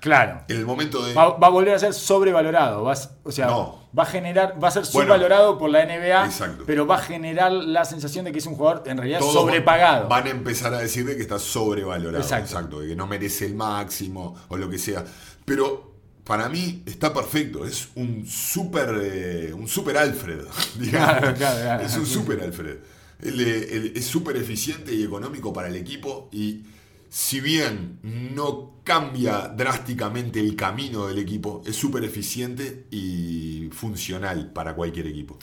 [0.00, 0.42] Claro.
[0.48, 1.14] En el momento de.
[1.14, 2.84] Va, va a volver a ser sobrevalorado.
[2.84, 3.88] vas- o sea, No.
[3.98, 5.08] va a generar, va a ser Bueno.
[5.14, 6.64] subvalorado por la NBA, Exacto.
[6.66, 10.08] pero va a generar la sensación de que es un jugador en realidad todos sobrepagado.
[10.08, 12.22] Van a empezar a decir de que está sobrevalorado.
[12.22, 12.44] Exacto.
[12.46, 12.80] Exacto.
[12.80, 15.04] De que no merece el máximo o lo que sea.
[15.44, 15.92] Pero
[16.24, 17.64] para mí está perfecto.
[17.64, 20.40] Es un super, eh, un super Alfred.
[20.78, 21.08] digamos.
[21.20, 21.82] Claro, claro, claro.
[21.84, 22.76] Es un super Alfred.
[23.18, 26.28] Es súper eficiente y económico para el equipo.
[26.32, 26.62] Y
[27.08, 34.74] si bien no cambia drásticamente el camino del equipo, es súper eficiente y funcional para
[34.74, 35.38] cualquier equipo.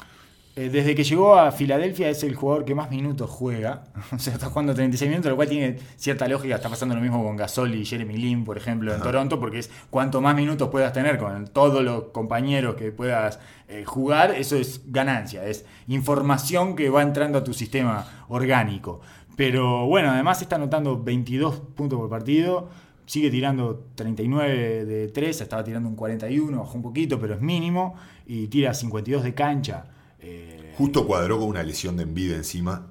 [0.56, 3.86] Eh, Desde que llegó a Filadelfia es el jugador que más minutos juega.
[4.12, 6.56] O sea, está jugando 36 minutos, lo cual tiene cierta lógica.
[6.56, 9.72] Está pasando lo mismo con Gasol y Jeremy Lin, por ejemplo, en Toronto, porque es
[9.90, 14.82] cuanto más minutos puedas tener con todos los compañeros que puedas eh, jugar, eso es
[14.86, 19.02] ganancia, es información que va entrando a tu sistema orgánico.
[19.36, 22.70] Pero bueno, además está anotando 22 puntos por partido.
[23.06, 27.96] Sigue tirando 39 de 3, estaba tirando un 41, bajó un poquito, pero es mínimo.
[28.28, 29.86] Y tira 52 de cancha.
[30.20, 32.88] Eh, Justo cuadró con una lesión de envidia encima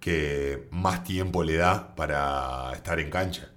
[0.00, 3.50] que más tiempo le da para estar en cancha.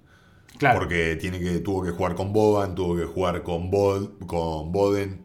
[0.58, 0.78] Claro.
[0.78, 5.23] Porque tiene que, tuvo que jugar con Boban, tuvo que jugar con, Bod, con Boden,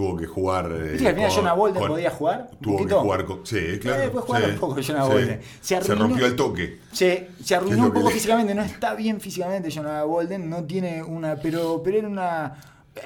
[0.00, 0.72] tuvo que jugar.
[0.72, 2.50] eh, ¿Viste que al final Jonah Bolden podía jugar?
[2.60, 3.00] Tuvo que poquito?
[3.02, 3.46] jugar con.
[3.46, 4.02] Sí, claro.
[4.02, 5.10] Eh, jugar sí, un poco Jonah sí.
[5.12, 5.40] Bolden.
[5.42, 6.78] Se Se, arruinó- rompió el toque.
[6.92, 10.64] Se, se ¿Qué arruinó un poco le- físicamente, no está bien físicamente Jonah Bolden, no
[10.64, 12.54] tiene una, pero, pero era una,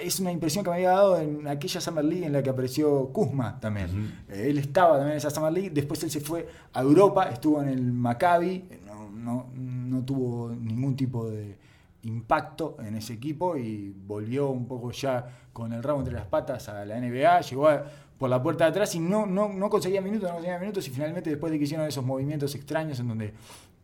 [0.03, 3.09] es una impresión que me había dado en aquella Summer League en la que apareció
[3.09, 4.23] Kuzma también.
[4.29, 7.61] Eh, Él estaba también en esa Summer League, después él se fue a Europa, estuvo
[7.63, 11.57] en el Maccabi, no, no, no tuvo ningún tipo de
[12.05, 16.69] impacto en ese equipo y volvió un poco ya con el rabo entre las patas
[16.69, 17.85] a la NBA, llegó a-
[18.19, 20.91] por la puerta de atrás y no, no, no conseguía minutos, no conseguía minutos y
[20.91, 23.35] finalmente después de que hicieron esos movimientos extraños en donde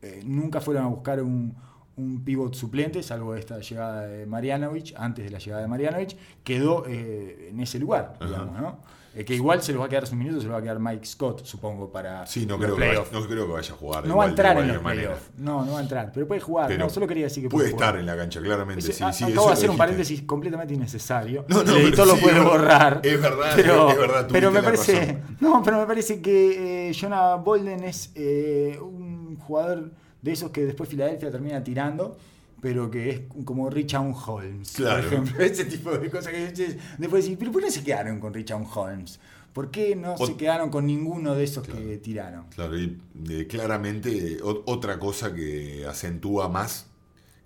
[0.03, 1.55] eh, nunca fueron a buscar un,
[1.97, 6.85] un pivot suplente, salvo esta llegada de Marianovic, antes de la llegada de Marianovic, quedó
[6.87, 8.79] eh, en ese lugar, digamos, ¿no?
[9.13, 10.79] Eh, que igual se los va a quedar sus minutos, se los va a quedar
[10.79, 13.77] Mike Scott, supongo, para Sí, no los creo, que vaya, no creo que vaya a
[13.77, 14.07] jugar.
[14.07, 15.31] No va a entrar en los playoffs.
[15.37, 16.13] No, no va a entrar.
[16.15, 16.69] Pero puede jugar.
[16.69, 18.01] Pero no, solo quería decir que puede puede estar jugar.
[18.01, 18.81] en la cancha, claramente.
[18.85, 21.45] Ese- sí, a- sí, acabo eso de lo hacer un paréntesis completamente innecesario.
[21.49, 23.01] No, no, el editor lo sí, puede borrar.
[23.03, 25.01] Es verdad, pero, es verdad, Pero me parece.
[25.01, 25.21] razón.
[25.41, 29.91] No, pero me parece que eh, Jonah Bolden es eh, un jugador
[30.23, 32.17] de esos que después Filadelfia termina tirando.
[32.61, 35.03] Pero que es como Richard Holmes, Claro.
[35.03, 35.45] por ejemplo.
[35.45, 38.63] Ese tipo de cosas que después decís, pero ¿por qué no se quedaron con Richard
[38.75, 39.19] Holmes?
[39.53, 41.81] ¿Por qué no se quedaron con ninguno de esos Claro.
[41.81, 42.45] que tiraron?
[42.55, 46.87] Claro, y eh, claramente o- otra cosa que acentúa más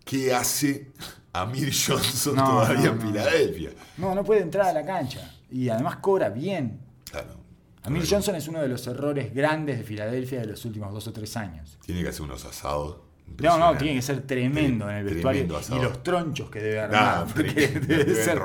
[0.04, 0.92] ¿qué hace
[1.32, 3.00] Amir Johnson No, todavía no, en.
[3.00, 3.70] Filadelfia?
[3.96, 5.34] No, no puede entrar a la cancha.
[5.50, 6.80] Y además cobra bien.
[7.10, 7.36] Claro.
[7.84, 11.12] Amir Johnson es uno de los errores grandes de Filadelfia de los últimos dos o
[11.12, 11.78] tres años.
[11.86, 12.96] Tiene que hacer unos asados.
[13.42, 15.44] No, no, tiene que ser tremendo en el vestuario.
[15.44, 17.34] Y los tronchos que debe Nah, armar.
[17.34, 18.38] porque tremendo, debe ser-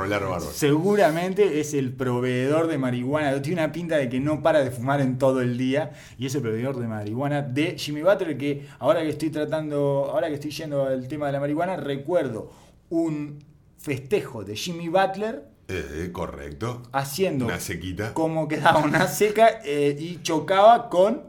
[0.54, 3.41] seguramente es el proveedor de marihuana.
[3.41, 5.91] Tiene una pinta de que no para de fumar en todo el día.
[6.17, 8.38] Y es el proveedor de marihuana de Jimmy Butler.
[8.38, 12.52] Que ahora que estoy tratando, ahora que estoy yendo al tema de la marihuana, recuerdo
[12.89, 13.43] un
[13.78, 16.82] festejo de Jimmy Butler Eh, correcto.
[16.91, 18.13] haciendo Una sequita.
[18.13, 21.21] como quedaba una seca eh, y chocaba con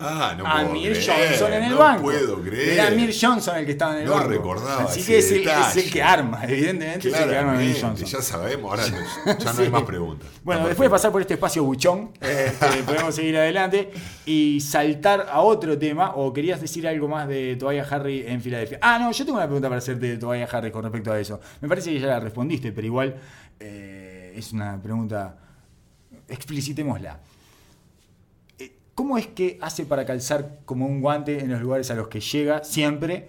[0.00, 2.02] Ah, no puedo Amir creer, Johnson en el no banco.
[2.02, 2.68] puedo creer.
[2.74, 4.28] Era Amir Johnson el que estaba en el No banco.
[4.28, 5.80] recordaba Así que es el, es detalle.
[5.84, 8.06] el que arma, evidentemente es el que arma Amir Johnson.
[8.06, 8.84] ya sabemos, ahora
[9.26, 10.28] no- ya no hay más preguntas.
[10.44, 13.90] Bueno, después de pasar por este espacio buchón, este, podemos seguir adelante
[14.24, 16.12] y saltar a otro tema.
[16.14, 18.78] ¿O querías decir algo más de Tobias Harry en Filadelfia?
[18.80, 21.40] Ah, no, yo tengo una pregunta para hacerte de Tobias Harry con respecto a eso.
[21.60, 23.16] Me parece que ya la respondiste, pero igual
[23.58, 25.36] eh, es una pregunta.
[26.28, 27.18] Explicitémosla.
[28.98, 32.18] ¿Cómo es que hace para calzar como un guante en los lugares a los que
[32.18, 33.28] llega siempre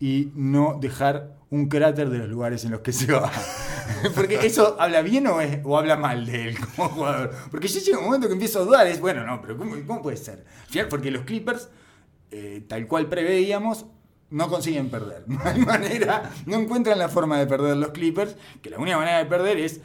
[0.00, 3.30] y no dejar un cráter de los lugares en los que se va?
[4.14, 7.32] Porque eso habla bien o, es- o habla mal de él como jugador.
[7.50, 10.16] Porque yo llega un momento que empiezo a dudar, es bueno, no, pero ¿cómo, puede
[10.16, 10.42] ser?
[10.88, 11.68] Porque los Clippers,
[12.30, 13.84] eh, tal cual preveíamos,
[14.30, 15.24] no consiguen perder.
[15.28, 19.18] No hay manera, no encuentran la forma de perder los Clippers, que la única manera
[19.18, 19.82] de perder es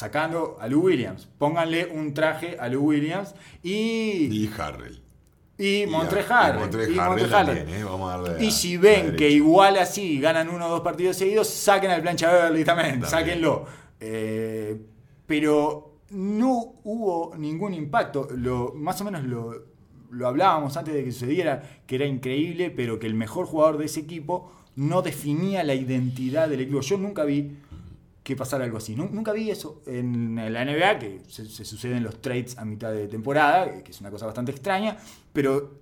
[0.00, 1.28] sacando a Lou Williams.
[1.38, 4.98] Pónganle un traje a Lou Williams y, Y Harrell.
[5.58, 6.70] y Y Montre a- Harrell.
[6.90, 7.84] y y ¿eh?
[7.84, 11.16] Vamos a darle Y a- si ven que igual así ganan uno o dos partidos
[11.16, 13.10] seguidos, saquen al plancha Beverly también, También.
[13.10, 13.66] sáquenlo.
[14.00, 14.80] Eh,
[15.26, 18.26] pero no hubo ningún impacto.
[18.34, 19.66] Lo, más o menos lo,
[20.10, 23.84] lo hablábamos antes de que sucediera, que era increíble, pero que el mejor jugador de
[23.84, 26.80] ese equipo no definía la identidad del equipo.
[26.80, 27.58] Yo nunca vi
[28.22, 28.94] que pasara algo así.
[28.94, 32.92] Nu- Nunca vi eso en la NBA, que se, se suceden los trades a mitad
[32.92, 34.96] de temporada, que es una cosa bastante extraña,
[35.32, 35.78] pero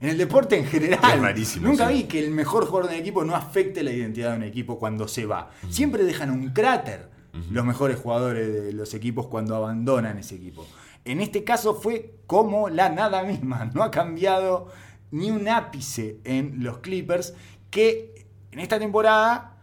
[0.00, 1.20] en el deporte en general.
[1.20, 1.94] Rarísimo, Nunca sí.
[1.94, 5.08] vi que el mejor jugador del equipo no afecte la identidad de un equipo cuando
[5.08, 5.50] se va.
[5.70, 7.08] Siempre dejan un cráter
[7.50, 10.66] los mejores jugadores de los equipos cuando abandonan ese equipo.
[11.04, 13.70] En este caso fue como la nada misma.
[13.74, 14.68] No ha cambiado
[15.10, 17.34] ni un ápice en los Clippers,
[17.70, 19.55] que en esta temporada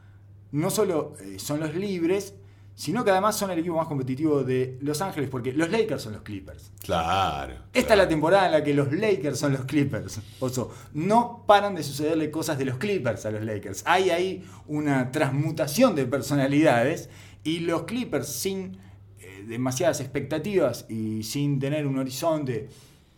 [0.54, 2.34] no solo eh, son los libres,
[2.76, 6.14] sino que además son el equipo más competitivo de Los Ángeles, porque los Lakers son
[6.14, 6.72] los Clippers.
[6.82, 7.54] Claro.
[7.72, 10.20] Esta es la temporada en la que los Lakers son los Clippers.
[10.40, 13.84] Oso, no paran de sucederle cosas de los Clippers a los Lakers.
[13.86, 17.10] Hay ahí una transmutación de personalidades
[17.44, 18.78] y los Clippers sin
[19.20, 22.70] eh, demasiadas expectativas y sin tener un horizonte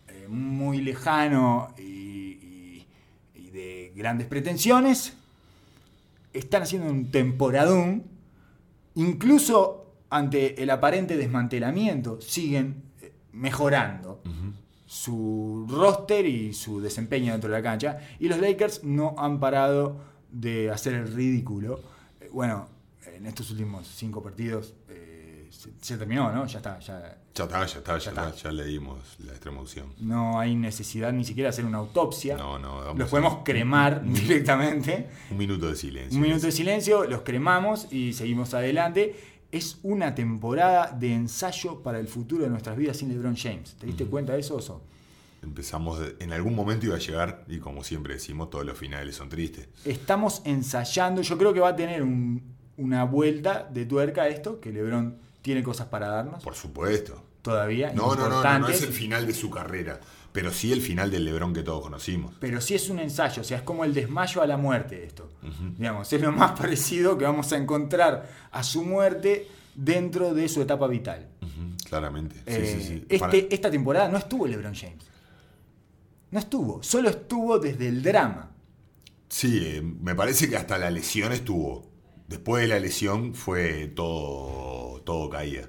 [0.08, 2.86] eh, muy lejano y, y-
[3.34, 5.14] y de grandes pretensiones,
[6.38, 8.04] están haciendo un temporadón
[8.94, 14.22] incluso ante el aparente desmantelamiento, siguen eh, mejorando
[14.86, 17.98] su roster y su desempeño dentro de la cancha.
[18.20, 21.80] Y los Lakers no han parado de hacer el ridículo.
[22.20, 22.68] Eh, Bueno,
[23.04, 26.46] en estos últimos cinco partidos eh, se, se terminó, ¿no?
[26.46, 28.42] Ya está, ya Ya está, ya está, ya, Ya está, está.
[28.44, 29.92] ya le dimos la extrema opción.
[30.00, 32.36] no hay necesidad ni siquiera de hacer una autopsia.
[32.36, 35.08] No, no, Los a- podemos cremar directamente.
[35.30, 36.16] Un minuto de silencio.
[36.16, 39.14] Un minuto de silencio, los cremamos y seguimos adelante.
[39.52, 43.74] Es una temporada de ensayo para el futuro de nuestras vidas sin LeBron James.
[43.78, 44.82] ¿Te diste cuenta de eso, Oso?
[45.42, 49.28] Empezamos, en algún momento iba a llegar, y como siempre decimos, todos los finales son
[49.28, 49.68] tristes.
[49.84, 51.22] Estamos ensayando.
[51.22, 52.42] Yo creo que va a tener un-
[52.76, 57.22] una vuelta de tuerca esto, que LeBron tiene cosas para darnos Por supuesto.
[57.50, 57.92] Todavía.
[57.92, 60.00] No, no, no, no, no es el final de su carrera,
[60.32, 62.32] pero sí el final del Lebrón que todos conocimos.
[62.40, 65.28] Pero sí es un ensayo, o sea, es como el desmayo a la muerte esto.
[65.78, 70.60] Digamos, es lo más parecido que vamos a encontrar a su muerte dentro de su
[70.62, 71.28] etapa vital.
[71.88, 72.34] Claramente.
[72.36, 72.94] Sí, Eh, sí, sí.
[73.08, 75.04] este- Para- Esta temporada no estuvo LeBron James.
[76.32, 78.50] No estuvo, solo estuvo desde el drama.
[79.28, 81.86] Sí, eh, me parece que hasta la lesión estuvo.
[82.28, 85.68] Después de la lesión fue todo, todo caída.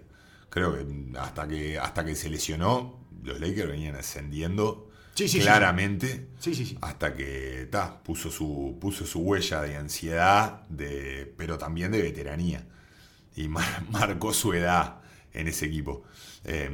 [0.57, 5.43] Creo que hasta que hasta que se lesionó, los Lakers venían ascendiendo Sí, sí, sí.
[5.43, 6.27] claramente.
[6.39, 6.77] Sí.
[6.81, 12.67] Hasta que ta, puso, su, puso su huella de ansiedad, de, pero también de veteranía.
[13.35, 15.01] Y mar- marcó su edad
[15.33, 16.03] en ese equipo.
[16.43, 16.69] Eh,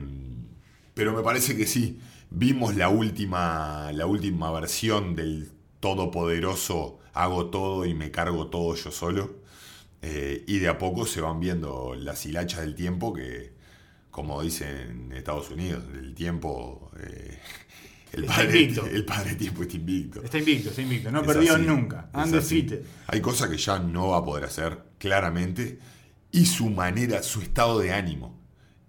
[0.93, 1.99] pero me parece que sí.
[2.29, 8.91] Vimos la última, la última versión del todopoderoso hago todo y me cargo todo yo
[8.91, 9.35] solo.
[10.01, 13.53] Eh, y de a poco se van viendo las hilachas del tiempo que,
[14.13, 17.39] como dicen en Estados Unidos, el tiempo eh,
[18.11, 18.85] El está padre, invicto.
[18.85, 20.21] el padre tiempo está invicto.
[20.23, 21.11] Está invicto, está invicto.
[21.11, 22.09] No Es perdió así, nunca.
[22.13, 22.81] Undefeated.
[23.07, 25.79] Hay cosas que ya no va a poder hacer, claramente.
[26.31, 28.39] Y su manera, su estado de ánimo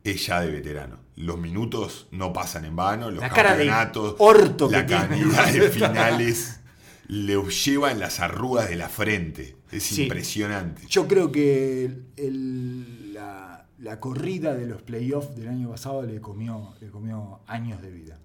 [0.04, 0.98] es ya de veterano.
[1.16, 5.08] Los minutos no pasan en vano, los La campeonatos, orto la tiene.
[5.08, 6.60] cantidad de finales
[7.08, 9.56] le lleva en las arrugas de la frente.
[9.72, 10.02] Es Sí.
[10.02, 10.82] impresionante.
[10.88, 16.74] Yo creo que el- la, la corrida de los playoffs del año pasado le comió,
[16.80, 18.18] le comió años de vida.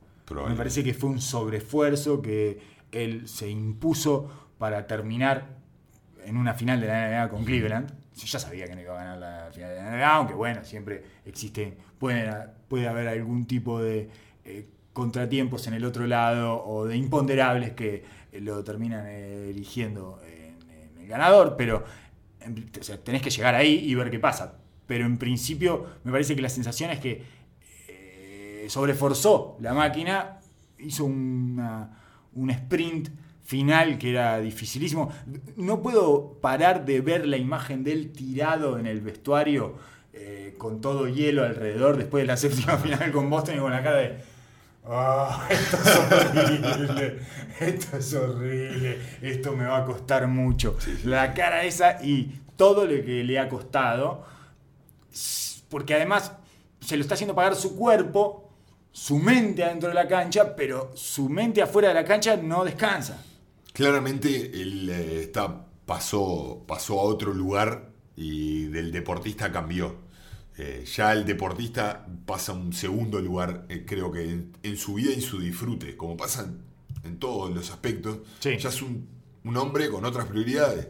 [0.47, 2.59] Me parece que fue un sobreesfuerzo que
[2.91, 4.29] él se impuso
[4.59, 5.57] para terminar
[6.23, 7.91] en una final de la NBA con Cleveland.
[8.15, 10.63] Yo ya sabía que no iba a ganar la final de la NBA, aunque bueno,
[10.63, 12.31] siempre existe, puede,
[12.67, 14.09] puede haber algún tipo de
[14.45, 20.21] eh, contratiempos en el otro lado o de imponderables que eh, lo terminan eh, eligiendo
[20.23, 21.83] en, en el ganador, pero
[22.79, 24.59] o sea, tenés que llegar ahí y ver qué pasa.
[24.89, 27.21] Pero en principio me parece que la sensación es que
[27.87, 30.39] eh, sobreforzó la máquina,
[30.79, 31.91] hizo una-
[32.33, 33.09] un sprint
[33.43, 35.11] final que era dificilísimo.
[35.57, 39.75] No puedo parar de ver la imagen de él tirado en el vestuario
[40.13, 43.83] eh, con todo hielo alrededor después de la séptima final con Boston y con la
[43.83, 44.17] cara de...
[44.87, 47.19] "Ah, esto es horrible,
[47.59, 50.75] esto es horrible, esto me va a costar mucho.
[51.05, 54.25] La cara esa y todo lo que le ha costado
[55.69, 56.31] porque además
[56.79, 58.49] se lo está haciendo pagar su cuerpo,
[58.91, 63.23] su mente adentro de la cancha, pero su mente afuera de la cancha no descansa.
[63.73, 69.95] Claramente él eh, está, pasó, pasó a otro lugar y del deportista cambió.
[70.57, 74.95] Eh, ya el deportista pasa a un segundo lugar, eh, creo que en, en su
[74.95, 76.61] vida y en su disfrute, como pasa en,
[77.05, 78.19] en todos los aspectos.
[78.39, 78.57] Sí.
[78.57, 79.07] Ya es un,
[79.45, 80.87] un hombre con otras prioridades.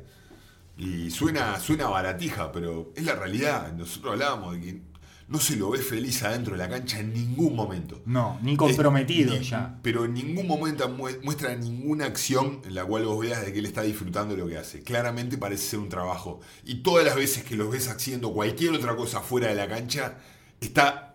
[0.80, 3.74] Y suena, suena baratija, pero es la realidad.
[3.74, 4.82] Nosotros hablábamos de que
[5.28, 8.02] no se lo ve feliz adentro de la cancha en ningún momento.
[8.06, 9.78] No, ni comprometido Es- ni- ya.
[9.84, 13.60] Pero en ningún momento mu- muestra ninguna acción en la cual vos veas de que
[13.60, 14.82] él está disfrutando de lo que hace.
[14.82, 16.40] Claramente parece ser un trabajo.
[16.66, 20.18] Y todas las veces que los ves haciendo cualquier otra cosa fuera de la cancha,
[20.62, 21.14] está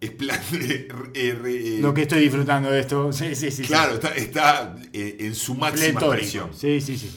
[0.00, 0.96] espléndido.
[1.80, 3.62] Lo que estoy disfrutando de esto, sí, sí, sí.
[3.62, 3.62] sí.
[3.64, 6.14] claro, está, está, eh, en su máxima Pletórico.
[6.14, 6.50] expresión.
[6.54, 7.10] Sí, sí, sí.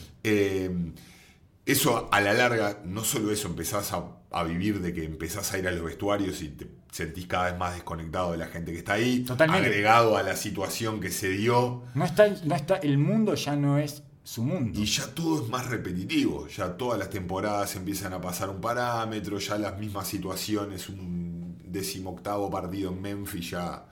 [1.65, 5.59] Eso a la larga, no solo eso, empezás a, a vivir de que empezás a
[5.59, 8.79] ir a los vestuarios y te sentís cada vez más desconectado de la gente que
[8.79, 9.65] está ahí, Totalmente.
[9.67, 13.77] agregado a la situación que se dio, No está, no está, el mundo ya no
[13.77, 14.77] es su mundo.
[14.79, 19.39] y ya todo es más repetitivo, ya todas las temporadas empiezan a pasar un parámetro,
[19.39, 23.85] ya las mismas situaciones, un decimoctavo partido en Memphis ya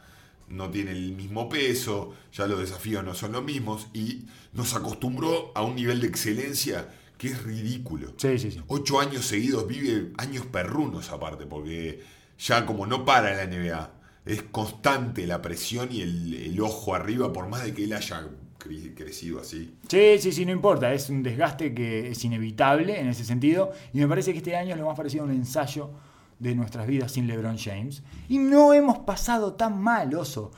[0.49, 5.51] no tiene el mismo peso, ya los desafíos no son los mismos, y nos acostumbró
[5.55, 6.89] a un nivel de excelencia
[7.22, 8.13] que es ridículo.
[8.17, 8.59] Sí, sí, sí.
[8.67, 12.01] Ocho años seguidos, vive años perrunos aparte, porque
[12.39, 13.91] ya como no para la NBA,
[14.26, 18.28] es constante la presión y el, el ojo arriba, por más de que él haya
[18.59, 19.76] cre- crecido así.
[19.88, 20.91] Sí, sí, sí, no importa.
[20.91, 23.72] Es un desgaste que es inevitable en ese sentido.
[23.93, 25.91] Y me parece que este año es lo más parecido a un ensayo
[26.39, 28.01] de nuestras vidas sin LeBron James.
[28.30, 30.51] Y no hemos pasado tan mal, oso.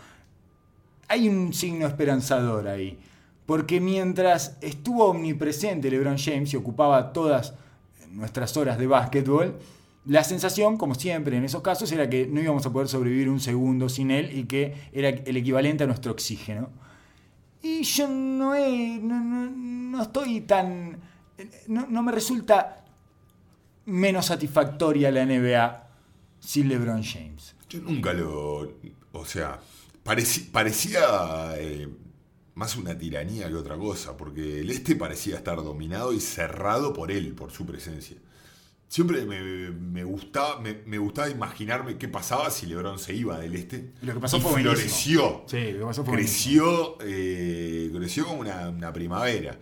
[1.10, 2.98] Hay un signo esperanzador ahí.
[3.46, 7.54] Porque mientras estuvo omnipresente LeBron James y ocupaba todas
[8.12, 9.58] nuestras horas de básquetbol,
[10.06, 13.40] la sensación, como siempre en esos casos, era que no íbamos a poder sobrevivir un
[13.40, 16.70] segundo sin él y que era el equivalente a nuestro oxígeno.
[17.62, 21.00] Y yo no, he- no, estoy tan...
[21.68, 22.84] No, no me resulta
[23.86, 25.88] menos satisfactoria la NBA
[26.40, 27.56] sin LeBron James.
[27.70, 28.74] Yo nunca lo.
[29.14, 29.60] O sea,
[30.52, 31.02] parecía
[31.58, 31.88] eh,
[32.56, 37.12] más una tiranía que otra cosa, porque el este parecía estar dominado y cerrado por
[37.12, 38.18] él, por su presencia.
[38.88, 43.56] Siempre me, me gustaba, me, me gustaba imaginarme qué pasaba si LeBron se iba del
[43.56, 43.92] este.
[44.04, 45.44] Lo que pasó Y fue floreció.
[45.48, 49.58] Sí, lo que pasó fue creció, eh, creció como una, una primavera.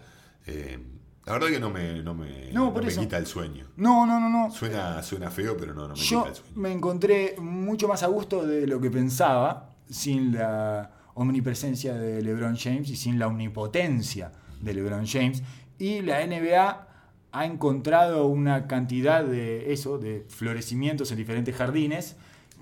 [0.46, 0.78] Eh,
[1.26, 3.68] la verdad que no me, no me, No, no por me quita el sueño.
[3.78, 4.52] No, no, no, no.
[4.54, 6.52] Suena, suena feo, pero no, no me Yo quita el sueño.
[6.56, 12.55] me encontré mucho más a gusto de lo que pensaba sin la omnipresencia de LeBron
[12.57, 14.32] James y sin la omnipotencia
[14.62, 15.43] de LeBron James.
[15.80, 16.88] Y la NBA
[17.34, 22.16] ha encontrado una cantidad de eso, de florecimientos en diferentes jardines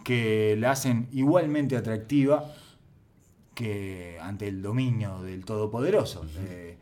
[0.04, 2.46] que la hacen igualmente atractiva
[3.54, 6.26] que ante el dominio del Todopoderoso.
[6.48, 6.78] Eh,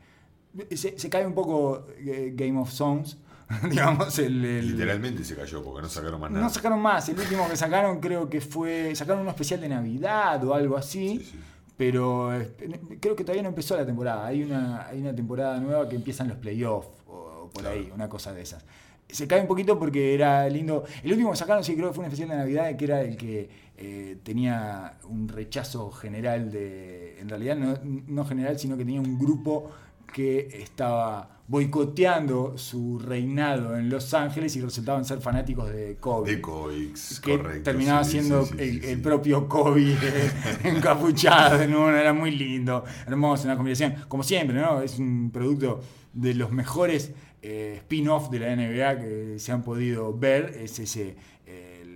[0.75, 3.17] se, se cae un poco eh, Game of Thrones,
[3.69, 6.43] digamos, el- el, Literalmente se cayó porque no sacaron más nada.
[6.43, 7.07] no sacaron más.
[7.09, 8.93] El último que sacaron creo que fue.
[8.95, 11.19] Sacaron uno especial de Navidad o algo así.
[11.19, 11.39] Sí, sí.
[11.77, 12.51] Pero eh,
[12.99, 14.25] creo que todavía no empezó la temporada.
[14.25, 18.33] Hay una, hay una temporada nueva que empiezan los playoffs o por ahí, una cosa
[18.33, 18.65] de esas.
[19.07, 20.83] se cae un poquito porque era lindo.
[21.03, 23.15] El último que sacaron, sí, creo que fue un especial de Navidad, que era el
[23.15, 27.19] que eh, tenía un rechazo general de.
[27.19, 29.71] En realidad, no, no general, sino que tenía un grupo
[30.13, 36.31] que estaba boicoteando su reinado en Los Ángeles y resultaban ser fanáticos de Kobe.
[36.35, 37.63] De Coix, que correcto.
[37.63, 40.31] terminaba sí, siendo sí, sí, el, propio Kobe eh,
[40.65, 44.81] encapuchado en uno, era muy lindo, hermoso, una combinación, como siempre, ¿no?
[44.81, 45.81] Es un producto
[46.13, 51.15] de los mejores eh, spin-off de la NBA que se han podido ver, es ese,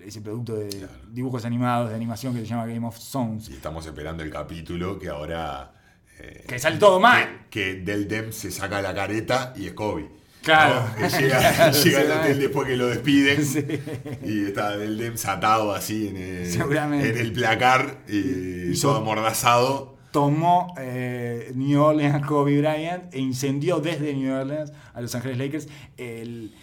[0.06, 0.94] ese producto de Claro.
[1.12, 4.98] dibujos animados, de animación que se llama Game of Thrones, Y estamos esperando el capítulo
[4.98, 5.74] que ahora.
[6.22, 7.48] Eh, que sale todo mal.
[7.50, 10.08] que Del Dem se saca la careta y es Kobe.
[10.42, 10.88] Claro.
[10.90, 10.96] ¿no?
[11.10, 13.46] Que llega, llega al hotel después que lo despiden.
[13.46, 13.66] Sí.
[14.24, 19.98] Y está Del Dem atado así en el, en el placar y Hizo- todo amordazado.
[20.12, 25.68] tomó eh, New Orleans Kobe Bryant e incendió desde New Orleans a Los Ángeles Lakers.
[25.98, 26.54] El-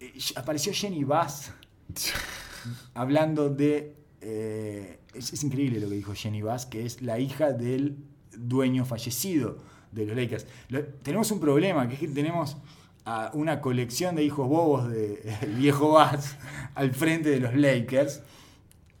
[0.00, 1.52] eh, apareció Jenny Bass
[2.94, 3.94] hablando de...
[4.20, 7.96] eh, es, es increíble lo que dijo Jenny Bass, que es la hija del
[8.38, 9.58] dueño fallecido
[9.92, 10.46] de los Lakers.
[10.68, 12.56] Lo- tenemos un problema, que es que tenemos
[13.04, 15.20] a una colección de hijos bobos del
[15.56, 16.36] viejo Bass
[16.74, 18.20] al frente de los Lakers.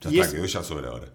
[0.00, 1.08] Ya Y está, es- quedó ya sobre ahora.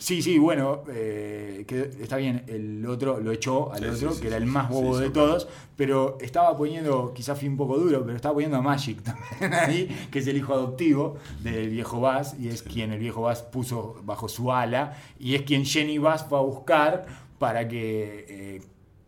[0.00, 4.14] Sí, sí, bueno, eh, que está bien, el otro lo echó al Sí, otro, sí,
[4.14, 7.78] sí, que era el más bobo de todos, pero estaba poniendo, quizás fui un poco
[7.78, 12.00] duro, pero estaba poniendo a Magic también ahí, que es el hijo adoptivo del viejo
[12.00, 15.98] Bass, y es quien el viejo Bass puso bajo su ala, y es quien Jenny
[15.98, 17.06] Bass fue a buscar
[17.38, 18.62] para que eh,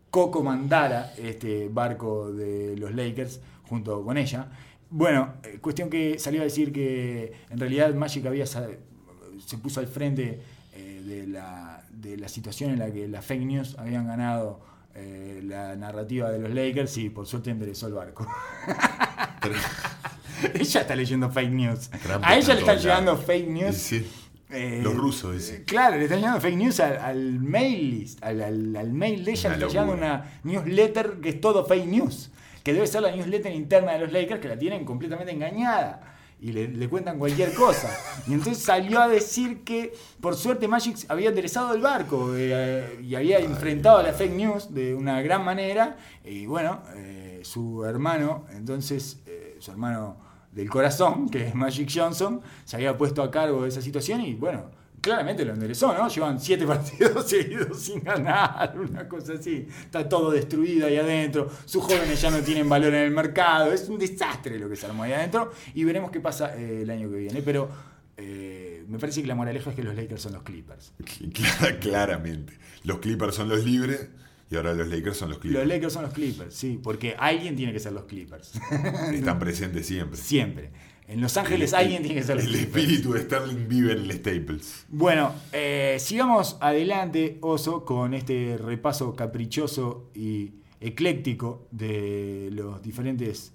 [0.09, 4.47] Coco mandara este barco de los Lakers junto con ella.
[4.89, 9.87] Bueno, eh, cuestión que salió a decir que en realidad Magic había se puso al
[9.87, 10.41] frente
[10.73, 14.59] eh, de, la, de la situación en la que las fake news habían ganado
[14.93, 18.27] eh, la narrativa de los Lakers y por suerte enderezó el barco.
[20.53, 21.89] ella está leyendo fake news.
[22.03, 23.77] Trump a ella le están llegando fake news.
[23.77, 24.05] Sí.
[24.51, 25.63] Eh, Los rusos, dice.
[25.65, 29.31] Claro, le están llegando fake news al, al mail list, al, al- al mail de
[29.31, 30.25] ella le está llegando locura.
[30.43, 32.31] una newsletter que es todo fake news.
[32.63, 36.01] Que debe ser la newsletter interna de los Lakers que la tienen completamente engañada.
[36.43, 37.95] Y le, le cuentan cualquier cosa.
[38.27, 43.13] Y entonces salió a decir que, por suerte, Magic había enderezado el barco eh, y
[43.13, 45.97] había enfrentado a la fake news de una gran manera.
[46.25, 50.17] Y bueno, eh, su hermano, entonces, eh, su hermano
[50.51, 54.33] del corazón, que es Magic Johnson, se había puesto a cargo de esa situación y
[54.35, 56.07] bueno, claramente lo enderezó, ¿no?
[56.09, 59.67] Llevan siete partidos seguidos sin ganar, una cosa así.
[59.85, 63.87] Está todo destruido ahí adentro, sus jóvenes ya no tienen valor en el mercado, es
[63.89, 67.09] un desastre lo que se armó ahí adentro y veremos qué pasa eh, el año
[67.09, 67.41] que viene.
[67.41, 67.69] Pero
[68.17, 70.91] eh, me parece que la moraleja es que los Lakers son los Clippers.
[70.99, 72.53] Cla- Claramente.
[72.83, 74.09] Los Clippers son los libres
[74.51, 75.67] y ahora los Lakers son los Los Clippers.
[75.67, 78.51] Lakers son los Clippers, sí, porque alguien tiene que ser los Clippers.
[79.13, 80.17] Están presentes siempre.
[80.19, 80.71] Siempre.
[81.07, 82.75] En Los Ángeles El- alguien tiene que ser los El Clippers.
[82.83, 84.85] espíritu de Sterling vive en el Staples.
[84.89, 93.53] Bueno, eh, sigamos adelante, Oso, con este repaso caprichoso y ecléctico de los diferentes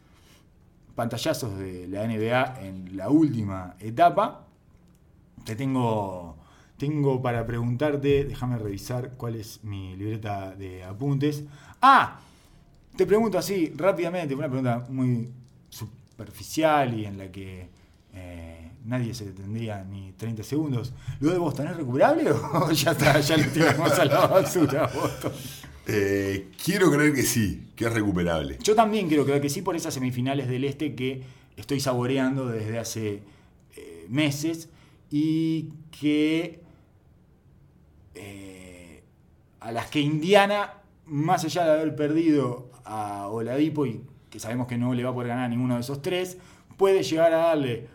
[0.94, 4.47] pantallazos de la NBA en la última etapa.
[5.44, 6.36] Te tengo,
[6.77, 11.45] tengo para preguntarte, déjame revisar cuál es mi libreta de apuntes.
[11.81, 12.20] Ah,
[12.97, 15.29] te pregunto así rápidamente, una pregunta muy
[15.68, 17.68] superficial y en la que
[18.14, 20.93] eh, nadie se detendría ni 30 segundos.
[21.20, 25.33] ¿Lo de Boston es recuperable o ya está, ya lo tiramos a la basura Boston?
[25.89, 28.59] Eh, quiero creer que sí, que es recuperable.
[28.62, 31.22] Yo también quiero creer que sí por esas semifinales del Este que
[31.57, 33.22] estoy saboreando desde hace
[33.77, 34.68] eh, meses
[35.11, 35.70] y
[36.01, 36.61] que
[38.17, 39.03] eh,
[39.61, 40.75] a las que Indiana,
[41.07, 45.14] más allá de haber perdido a Oladipo y que sabemos que no le va a
[45.14, 46.39] poder ganar a ninguno de esos tres,
[46.77, 47.89] puede llegar a darle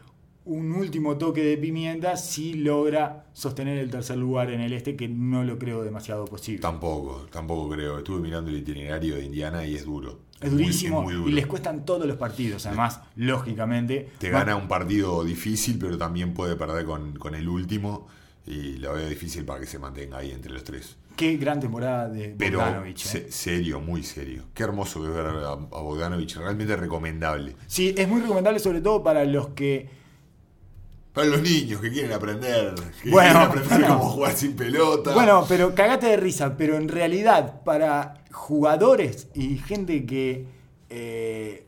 [0.43, 5.07] un último toque de pimienta si logra sostener el tercer lugar en el este, que
[5.07, 6.61] no lo creo demasiado posible.
[6.61, 7.99] Tampoco, tampoco creo.
[7.99, 10.19] Estuve mirando el itinerario de Indiana y es duro.
[10.39, 11.29] Es durísimo muy duro.
[11.29, 12.65] y les cuestan todos los partidos.
[12.65, 14.09] Además, lógicamente.
[14.17, 18.07] Te gana un partido difícil, pero también puede perder con, con el último.
[18.47, 20.97] Y lo veo difícil para que se mantenga ahí entre los tres.
[21.15, 23.05] Qué gran temporada de Pero Bogdanovich.
[23.05, 23.09] ¿eh?
[23.09, 24.43] se- serio, muy serio.
[24.53, 26.37] Qué hermoso ver a, a Bogdanovich.
[26.37, 27.55] Realmente recomendable.
[27.67, 29.89] Sí, es muy recomendable, sobre todo para los que.
[31.13, 32.73] Para los niños que quieren aprender.
[33.03, 33.99] Que Bueno, quieren aprender bueno.
[33.99, 35.13] cómo jugar sin pelota.
[35.13, 40.45] Bueno, pero cagate de risa, pero en realidad, para jugadores y gente que
[40.89, 41.65] eh,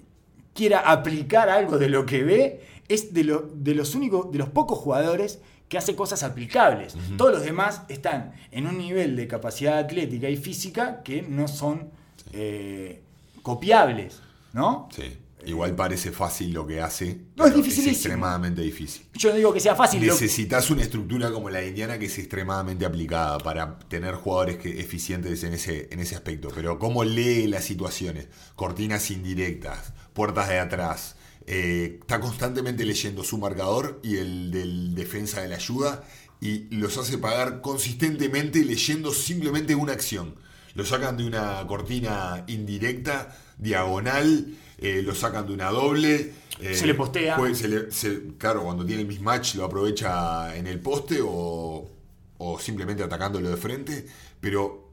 [0.53, 4.49] quiera aplicar algo de lo que ve, es de, lo- de los únicos, de los
[4.49, 5.39] pocos jugadores
[5.74, 6.95] que hace cosas aplicables.
[7.17, 11.89] Todos los demás están en un nivel de capacidad atlética y física que no son
[12.32, 13.01] eh,
[13.41, 14.21] copiables,
[14.53, 14.88] ¿no?
[14.95, 15.17] Sí.
[15.45, 17.17] Igual parece fácil lo que hace.
[17.36, 17.91] No, es pero dificilísimo.
[17.95, 19.05] extremadamente difícil.
[19.15, 19.99] Yo no digo que sea fácil.
[20.05, 24.55] lo- Necesitas una estructura como la de Indiana que es extremadamente aplicada para tener jugadores
[24.57, 26.47] que, eficientes en ese, en ese aspecto.
[26.55, 31.17] Pero cómo lee las situaciones, cortinas indirectas, puertas de atrás.
[31.47, 36.03] Eh, está constantemente leyendo su marcador y el del defensa de la ayuda
[36.41, 40.35] y los hace pagar consistentemente leyendo simplemente una acción.
[40.75, 46.33] Lo sacan de una cortina indirecta, diagonal, eh, lo sacan de una doble.
[46.59, 47.37] eh, Se le postea.
[47.37, 51.89] jue- se le- se- claro, cuando tiene el mismatch lo aprovecha en el poste o,
[52.37, 54.05] o simplemente atacándolo de frente,
[54.41, 54.91] pero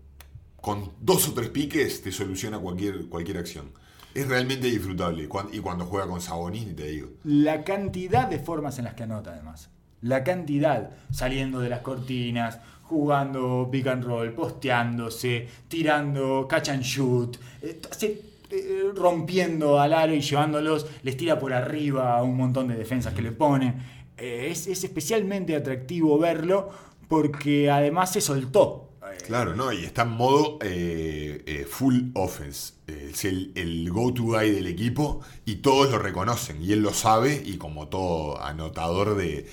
[0.61, 3.72] con dos o tres piques te soluciona cualquier, cualquier acción.
[4.15, 5.29] Es realmente disfrutable.
[5.53, 7.09] Y cuando juega con Sabonis, ni te digo.
[7.25, 9.71] La cantidad de formas en las que anota, además.
[10.01, 10.91] La cantidad.
[11.11, 12.59] Saliendo de las cortinas,
[12.91, 20.13] jugando pick and roll, posteándose, tirando catch and shoot, eh, hace, eh, rompiendo al aro
[20.13, 23.77] y llevándolos, les tira por arriba a un montón de defensas que le ponen.
[24.19, 26.69] Eh, es, es especialmente atractivo verlo
[27.07, 28.89] porque además se soltó.
[29.27, 29.73] Claro, ¿no?
[29.73, 32.75] Y está en modo eh, eh, full offense.
[32.87, 36.63] Es el, go-to guy del equipo y todos lo reconocen.
[36.63, 39.49] Y él lo sabe y como todo anotador de,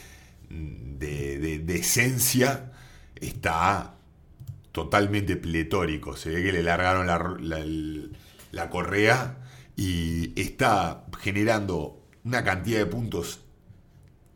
[0.49, 2.71] de, de- de esencia,
[3.15, 3.95] está
[4.71, 6.15] totalmente pletórico.
[6.17, 7.65] Se ve que le largaron la, la-
[8.51, 9.37] la correa
[9.75, 13.41] y está generando una cantidad de puntos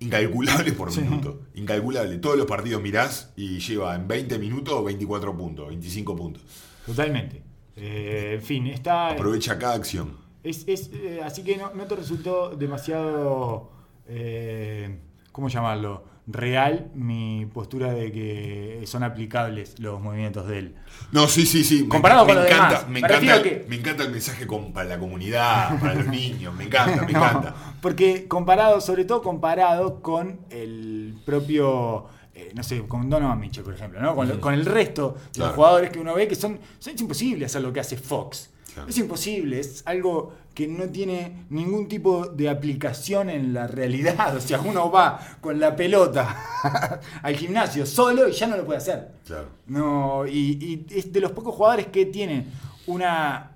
[0.02, 1.02] incalculable por Sí.
[1.02, 1.42] minuto.
[1.56, 2.18] Incalculable.
[2.18, 6.44] Todos los partidos mirás y lleva en 20 minutos 24 puntos, 25 puntos.
[6.86, 7.42] Totalmente.
[7.78, 9.12] Eh, en fin, está...
[9.12, 10.18] Aprovecha cada acción.
[10.44, 13.72] Es, es, eh, así que no, no te resultó demasiado,
[14.08, 15.00] eh,
[15.32, 16.04] ¿cómo llamarlo?
[16.28, 20.76] Real mi postura de que son aplicables los movimientos de él.
[21.12, 21.84] No, sí, sí, sí.
[21.84, 24.46] Me- Comparado me, con lo encanta, demás, me, me encanta que- me encanta el mensaje
[24.48, 26.54] con- para la comunidad, para los niños.
[26.54, 27.56] Me encanta, me No, encanta.
[27.82, 32.06] porque comparado, sobre todo comparado con el propio,
[32.36, 34.16] eh, no sé, con Donovan Mitchell, por ejemplo, ¿no?
[34.16, 35.48] con, lo- con el resto de Claro.
[35.50, 38.52] los jugadores que uno ve que son, son- es imposible hacer lo que hace Fox.
[38.74, 38.88] Claro.
[38.90, 44.36] Es imposible, es algo que no tiene ningún tipo de aplicación en la realidad.
[44.42, 48.78] O sea, uno va con la pelota al gimnasio solo y ya no lo puede
[48.80, 49.12] hacer.
[49.26, 49.48] Claro.
[49.68, 52.48] No, y, y es de los pocos jugadores que tienen
[52.88, 53.52] una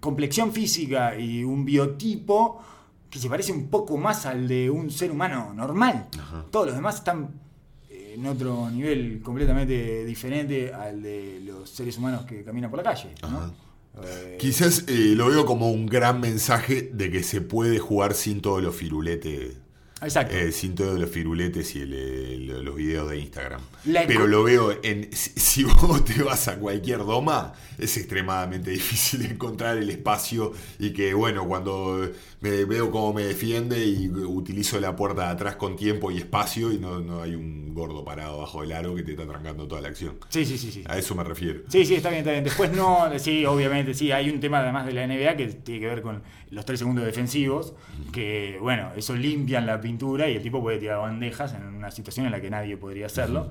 [0.00, 2.62] complexión física y un biotipo
[3.10, 6.08] que se parece un poco más al de un ser humano normal.
[6.18, 6.44] Ajá.
[6.50, 7.30] Todos los demás están
[7.90, 13.14] en otro nivel completamente diferente al de los seres humanos que caminan por la calle.
[13.22, 13.67] ¿no?
[14.04, 18.40] Eh, Quizás eh, lo veo como un gran mensaje de que se puede jugar sin
[18.40, 19.56] todos los firuletes.
[20.00, 20.34] exacto.
[20.36, 23.60] eh, sin todos los firuletes y el, el- los videos de Instagram.
[23.84, 25.08] La Pero lo veo en.
[25.12, 30.52] Si vos te vas a cualquier doma, es extremadamente difícil encontrar el espacio.
[30.78, 32.08] Y que, bueno, cuando
[32.40, 36.72] me veo cómo me defiende y utilizo la puerta de atrás con tiempo y espacio,
[36.72, 39.80] y no, no hay un gordo parado bajo el aro que te está trancando toda
[39.80, 40.18] la acción.
[40.28, 40.84] sí, sí, sí, sí.
[40.86, 41.62] A eso me refiero.
[41.68, 42.44] Sí, sí, está bien, está bien.
[42.44, 45.86] Después no, sí, obviamente, sí, hay un tema además de la NBA que tiene que
[45.86, 47.74] ver con los tres segundos defensivos,
[48.12, 52.26] que bueno, eso limpian la pintura y el tipo puede tirar bandejas en una situación
[52.26, 53.50] en la que nadie podría hacerlo.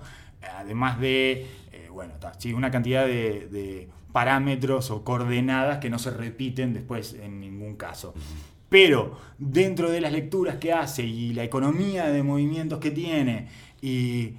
[0.55, 5.99] Además de, eh, bueno, está, sí, una cantidad de, de parámetros o coordenadas que no
[5.99, 8.13] se repiten después en ningún caso.
[8.69, 13.47] Pero dentro de las lecturas que hace y la economía de movimientos que tiene
[13.81, 14.33] y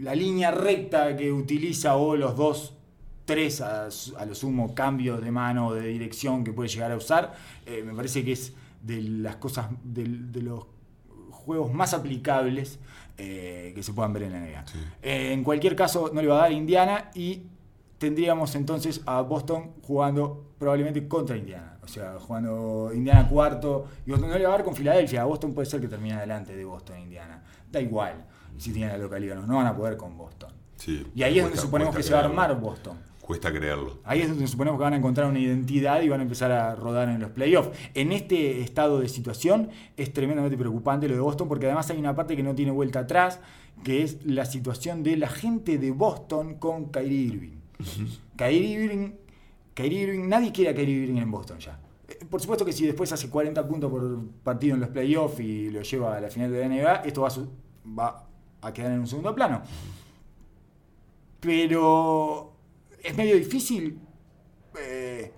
[0.00, 2.74] la línea recta que utiliza o los dos,
[3.24, 3.88] tres a,
[4.26, 7.34] lo sumo cambios de mano o de dirección que puede llegar a usar,
[7.66, 10.66] eh, me parece que es de las cosas, de, de los
[11.30, 12.78] juegos más aplicables
[13.16, 14.64] eh, que se puedan ver en la NBA.
[15.02, 17.42] Eh, en cualquier caso, no le va a dar Indiana y
[17.98, 21.77] tendríamos entonces a Boston jugando probablemente contra Indiana.
[21.88, 23.86] O sea, jugando Indiana cuarto.
[24.06, 25.24] Y Boston no le va a dar con Filadelfia.
[25.24, 27.42] Boston puede ser que termine adelante de Boston Indiana.
[27.72, 28.26] Da igual
[28.58, 29.46] si tiene la localidad o no.
[29.46, 30.52] No van a poder con Boston.
[30.76, 32.98] Sí, Y ahí es donde suponemos que se va a armar Boston.
[33.22, 33.98] Cuesta creerlo.
[34.04, 36.74] Ahí es donde suponemos que van a encontrar una identidad y van a empezar a
[36.74, 37.70] rodar en los playoffs.
[37.94, 42.14] En este estado de situación es tremendamente preocupante lo de Boston porque además hay una
[42.14, 43.40] parte que no tiene vuelta atrás,
[43.82, 47.58] que es la situación de la gente de Boston con Kyrie Irving.
[48.36, 49.12] Kyrie Irving,
[49.78, 51.78] Kyrie Irving, nadie quiere a Kyrie Irving en Boston ya.
[52.08, 55.70] Eh, Por supuesto que si después hace 40 puntos por partido en los playoffs y
[55.70, 57.22] lo lleva a la final de la NBA, esto
[57.96, 58.26] va
[58.60, 59.62] a, quedar en un segundo plano.
[61.38, 62.54] Pero
[63.04, 64.00] es medio difícil
[64.80, 65.32] eh,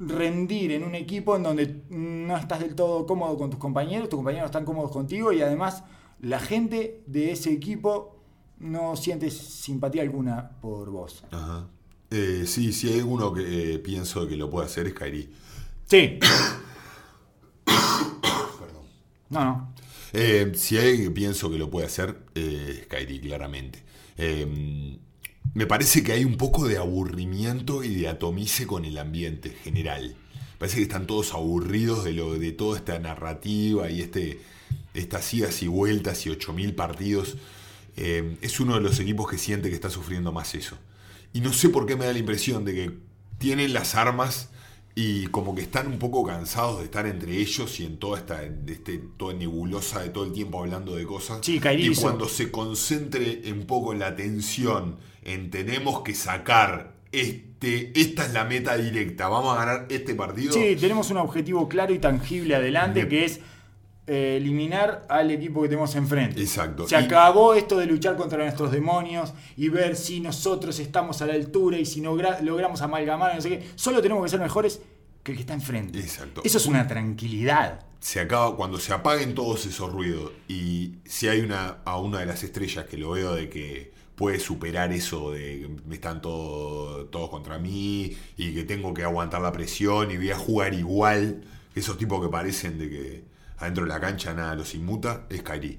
[0.00, 4.16] rendir en un equipo en donde no estás del todo cómodo con tus compañeros, tus
[4.16, 5.84] compañeros están cómodos contigo y además
[6.18, 8.16] la gente de ese equipo
[8.58, 11.24] no siente simpatía alguna por vos.
[11.30, 11.68] Ajá.
[12.10, 15.28] Eh, sí, sí, hay uno que eh, pienso que lo puede hacer es Kairi.
[15.86, 16.18] Sí.
[19.28, 19.74] No, no.
[20.12, 23.84] Eh, si hay alguien que pienso que lo puede hacer, eh, es Kairi, claramente.
[25.54, 30.16] Me parece que hay un poco de aburrimiento y de atomice con el ambiente general.
[30.58, 34.40] Parece que están todos aburridos de, lo, de toda esta narrativa y este,
[34.94, 37.36] estas idas y vueltas y 8.000 partidos.
[37.96, 40.76] Es uno de los equipos que siente que está sufriendo más eso.
[41.32, 42.98] Y no sé por qué me da la impresión de que
[43.38, 44.50] tienen las armas
[44.94, 48.42] y como que están un poco cansados de estar entre ellos y en toda esta
[48.42, 51.38] este, toda nebulosa de todo el tiempo hablando de cosas.
[51.42, 57.92] Sí, y cuando se concentre un poco en la atención, en tenemos que sacar este,
[57.98, 60.52] esta es la meta directa, vamos a ganar este partido.
[60.52, 63.40] Sí, tenemos un objetivo claro y tangible adelante que es
[64.12, 66.40] eh, eliminar al equipo que tenemos enfrente.
[66.40, 66.88] Exacto.
[66.88, 71.26] Se Y- acabó esto de luchar contra nuestros demonios y ver si nosotros estamos a
[71.26, 73.68] la altura y si logramos amalgamar, no sé qué.
[73.76, 74.80] Solo tenemos que ser mejores
[75.22, 76.00] que el que está enfrente.
[76.00, 76.40] Exacto.
[76.44, 77.80] Eso es una tranquilidad.
[78.00, 82.26] se acaba cuando se apaguen todos esos ruidos y si hay una a una de
[82.26, 87.04] las estrellas que lo veo de que puede superar eso de que me están todo-
[87.06, 91.42] todos contra mí y que tengo que aguantar la presión y voy a jugar igual
[91.74, 93.29] esos tipos que parecen de que
[93.60, 95.78] adentro de la cancha nada los inmuta es Kairi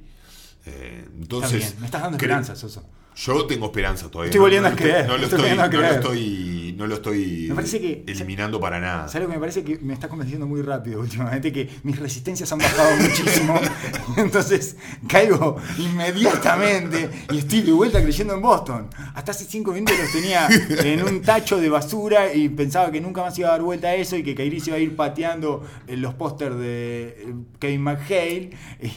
[0.65, 2.84] Eh, Está entonces bien, me estás dando esperanzas, Soso.
[3.26, 6.76] Yo tengo esperanza todavía Estoy volviendo no a creer, no lo estoy no lo estoy
[6.78, 9.63] no lo estoy Me parece que- eliminando para nada ¿Sabes lo que me parece?
[9.63, 13.59] Que me está convenciendo muy rápido últimamente, que mis resistencias han bajado muchísimo.
[14.17, 14.76] Entonces
[15.07, 18.89] caigo inmediatamente y estoy de vuelta creyendo en Boston.
[19.13, 20.47] Hasta hace cinco minutos los tenía
[20.84, 23.95] en un tacho de basura y pensaba que nunca más iba a dar vuelta a
[23.95, 27.82] eso y que Kairi se iba a ir pateando en los pósters de eh, Kevin
[27.84, 28.51] McHale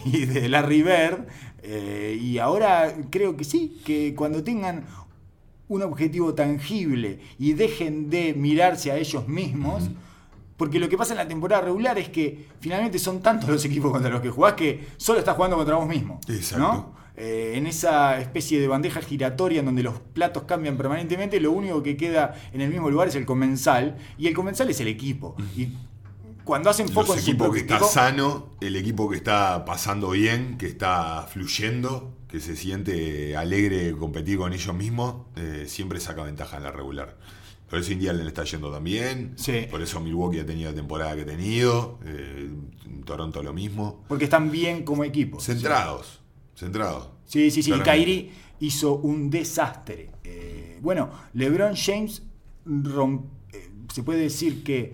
[0.07, 1.27] y de Larry Bird.
[1.67, 4.85] Eh, y ahora creo que sí, que cuando tengan
[5.69, 9.91] un objetivo tangible y dejen de mirarse a ellos mismos.
[10.57, 13.91] Porque lo que pasa en la temporada regular es que finalmente son tantos los equipos
[13.91, 16.21] contra los que jugás que solo estás jugando contra vos mismo.
[16.29, 16.59] Exacto.
[16.59, 16.95] ¿no?
[17.17, 21.83] Eh, en esa especie de bandeja giratoria en donde los platos cambian permanentemente, lo único
[21.83, 23.97] que queda en el mismo lugar es el comensal.
[24.17, 25.35] Y el comensal es el equipo.
[25.57, 25.71] Y
[26.45, 29.65] cuando hacen foco los en su propio que está equipo- sano, el equipo que está
[29.65, 35.65] pasando bien, que está fluyendo, que se siente alegre de competir con ellos mismos, eh,
[35.69, 37.17] siempre saca ventaja en la regular.
[37.71, 39.33] Por eso Indiana le está yendo también.
[39.37, 39.67] Sí.
[39.71, 41.99] Por eso Milwaukee ha tenido la temporada que ha tenido.
[42.05, 42.51] eh,
[43.05, 44.05] Toronto lo mismo.
[44.09, 45.41] Porque están bien como equipo.
[45.41, 46.21] Centrados.
[46.57, 47.09] Centrados.
[47.27, 47.73] Sí, sí, sí.
[47.73, 47.81] Y.
[47.81, 48.31] Kairi
[48.61, 50.11] hizo un desastre.
[50.25, 52.23] Eh, bueno, LeBron James
[52.67, 54.93] rom- eh, se puede decir que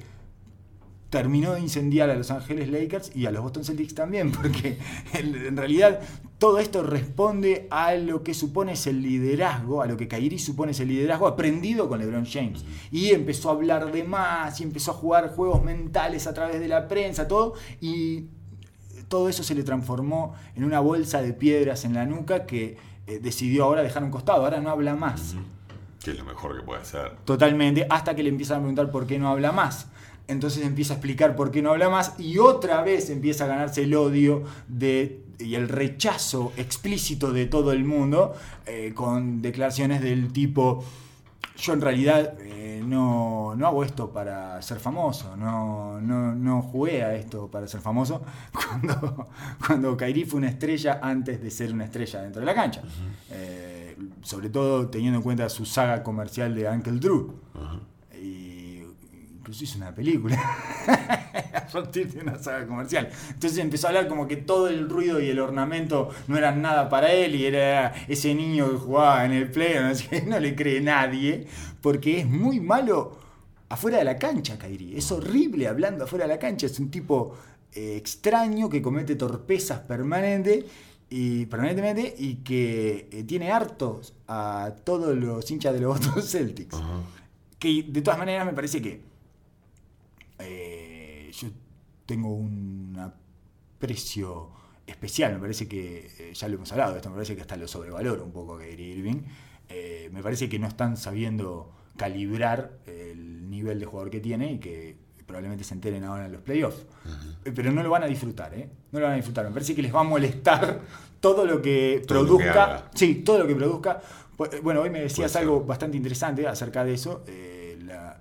[1.11, 4.79] terminó de incendiar a Los Ángeles Lakers y a los Boston Celtics también, porque
[5.13, 6.01] en, realidad
[6.39, 10.73] todo esto responde a lo que supone es el liderazgo, a lo que Kairi supone
[10.73, 12.65] es el liderazgo aprendido con LeBron James.
[12.91, 16.69] Y empezó a hablar de más, y empezó a jugar juegos mentales a través de
[16.69, 18.27] la prensa, todo, y
[19.09, 23.19] todo eso se le transformó en una bolsa de piedras en la nuca que eh,
[23.21, 25.35] decidió ahora dejar un costado, ahora no habla más.
[26.03, 27.17] Que es lo mejor que puede hacer.
[27.25, 29.89] Totalmente, hasta que le empiezan a preguntar por qué no habla más.
[30.31, 33.83] Entonces empieza a explicar por qué no habla más y otra vez empieza a ganarse
[33.83, 40.33] el odio de, y el rechazo explícito de todo el mundo eh, con declaraciones del
[40.33, 40.85] tipo,
[41.57, 47.03] yo en realidad eh, no, no hago esto para ser famoso, no, no, no jugué
[47.03, 48.23] a esto para ser famoso,
[48.53, 49.29] cuando,
[49.67, 52.83] cuando Kairi fue una estrella antes de ser una estrella dentro de la cancha.
[53.31, 57.35] Eh, sobre todo teniendo en cuenta su saga comercial de Uncle Drew.
[59.51, 60.39] Incluso hizo una película
[61.55, 63.09] a partir de una saga comercial.
[63.31, 66.89] Entonces empezó a hablar como que todo el ruido y el ornamento no eran nada
[66.89, 70.39] para él y era ese niño que jugaba en el play, no, sé qué, no
[70.39, 71.49] le cree nadie,
[71.81, 73.19] porque es muy malo
[73.69, 74.97] afuera de la cancha, Kairi.
[74.97, 76.67] Es horrible hablando afuera de la cancha.
[76.67, 77.37] Es un tipo
[77.73, 80.65] eh, extraño que comete torpezas permanente
[81.09, 86.77] y permanentemente y que eh, tiene hartos a todos los hinchas de los Boston Celtics.
[87.59, 89.10] Que de todas maneras me parece que
[90.43, 91.49] eh, yo
[92.07, 94.51] tengo un aprecio
[94.87, 97.69] especial, me parece que, eh, ya lo hemos hablado esto, me parece que hasta lo
[97.69, 99.23] sobrevaloro un poco a Kyrie Irving.
[99.69, 104.59] Eh, me parece que no están sabiendo calibrar el nivel de jugador que tiene y
[104.59, 106.85] que probablemente se enteren ahora en los playoffs.
[107.45, 108.69] Pero no lo van a disfrutar, ¿eh?
[108.91, 109.45] No lo van a disfrutar.
[109.47, 110.81] Me parece que les va a molestar
[111.21, 112.91] todo lo que Todo lo que produzca.
[112.95, 114.01] sí, todo lo que produzca.
[114.63, 117.23] Bueno, hoy me decías algo bastante interesante acerca de eso.
[117.29, 118.19] eh, la-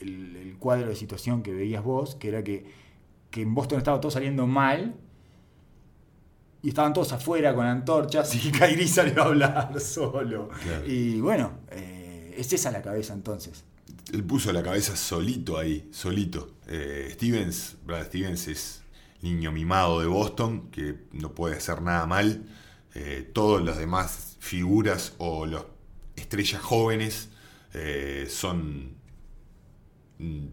[0.00, 2.64] el, el cuadro de situación que veías vos, que era que,
[3.30, 4.94] que en Boston estaba todo saliendo mal
[6.62, 10.48] y estaban todos afuera con antorchas y Kairi salió a hablar solo.
[10.62, 10.86] Claro.
[10.86, 13.64] Y bueno, eh, es esa la cabeza entonces.
[14.12, 16.54] él puso la cabeza solito ahí, solito.
[16.68, 18.82] Eh, Stevens, Brad Stevens es
[19.20, 22.44] niño mimado de Boston, que no puede hacer nada mal.
[22.94, 25.64] Eh, todos los demás figuras o los
[26.16, 27.30] estrellas jóvenes
[27.74, 28.96] eh, son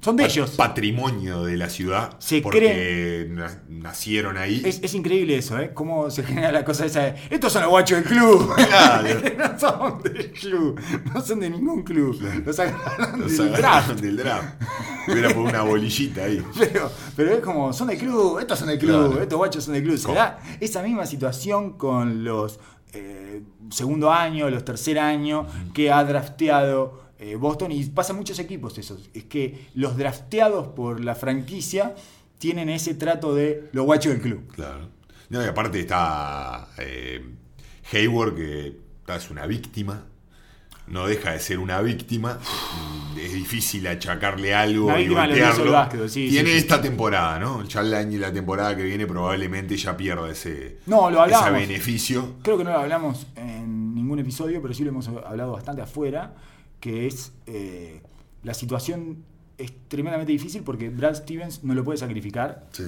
[0.02, 0.52] Son de ellos.
[0.52, 5.72] patrimonio de la ciudad Se porque na- nacieron ahí Es, es increíble eso, ¿eh?
[5.74, 7.16] Cómo se genera la cosa esa de.
[7.30, 8.54] Estos son los guachos del club.
[8.68, 9.20] Claro.
[9.38, 10.80] no son del club.
[11.14, 12.20] No son de ningún club.
[12.46, 14.02] Los agarraron Los del agarraron draft.
[14.02, 14.62] del draft
[15.08, 18.80] era por una bolillita ahí Pero, pero es como, son del club, estos son del
[18.80, 19.22] club, Claro.
[19.24, 19.98] estos guachos son del club.
[19.98, 20.16] Se ¿Cómo?
[20.16, 22.60] da esa misma situación con los
[22.94, 23.42] eh,
[23.72, 28.78] segundo año, los tercer año que ha drafteado eh, Boston y pasa en muchos equipos
[28.78, 28.98] eso.
[29.14, 31.94] Es que los drafteados por la franquicia
[32.38, 34.48] tienen ese trato de los guachos del club.
[34.54, 34.90] Claro.
[35.30, 37.24] No, y aparte está eh,
[37.92, 40.06] Hayward, que es una víctima.
[40.88, 42.40] No deja de ser una víctima.
[42.40, 45.72] Mm, Es difícil achacarle algo Una y golpearlo.
[45.72, 46.60] básquet, sí, Tiene sí, sí.
[46.62, 47.64] esta temporada, ¿no?
[47.66, 51.60] Ya la temporada que viene probablemente ya pierda ese, No, lo ese hablábamos.
[51.68, 52.36] beneficio.
[52.42, 56.34] Creo que no lo hablamos en ningún episodio, pero sí lo hemos hablado bastante afuera,
[56.80, 58.02] que es eh,
[58.44, 59.18] la situación
[59.58, 62.84] es tremendamente difícil porque Brad Stevens no lo puede sacrificar Sí.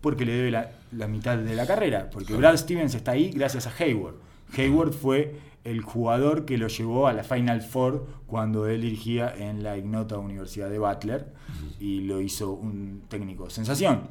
[0.00, 3.66] porque le debe la, la mitad de la carrera, porque Brad Stevens está ahí gracias
[3.66, 4.16] a Hayward.
[4.56, 9.62] Hayward fue el jugador que lo llevó a la Final Four cuando él dirigía en
[9.64, 11.32] la ignota Universidad de Butler
[11.80, 14.02] y lo hizo un técnico sensación.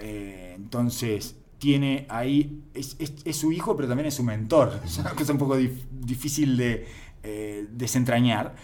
[0.00, 4.80] Eh, entonces, tiene ahí, es, es- es su hijo, pero también es su mentor.
[4.84, 6.86] Es una cosa un poco dif- difícil de
[7.24, 8.54] eh, desentrañar.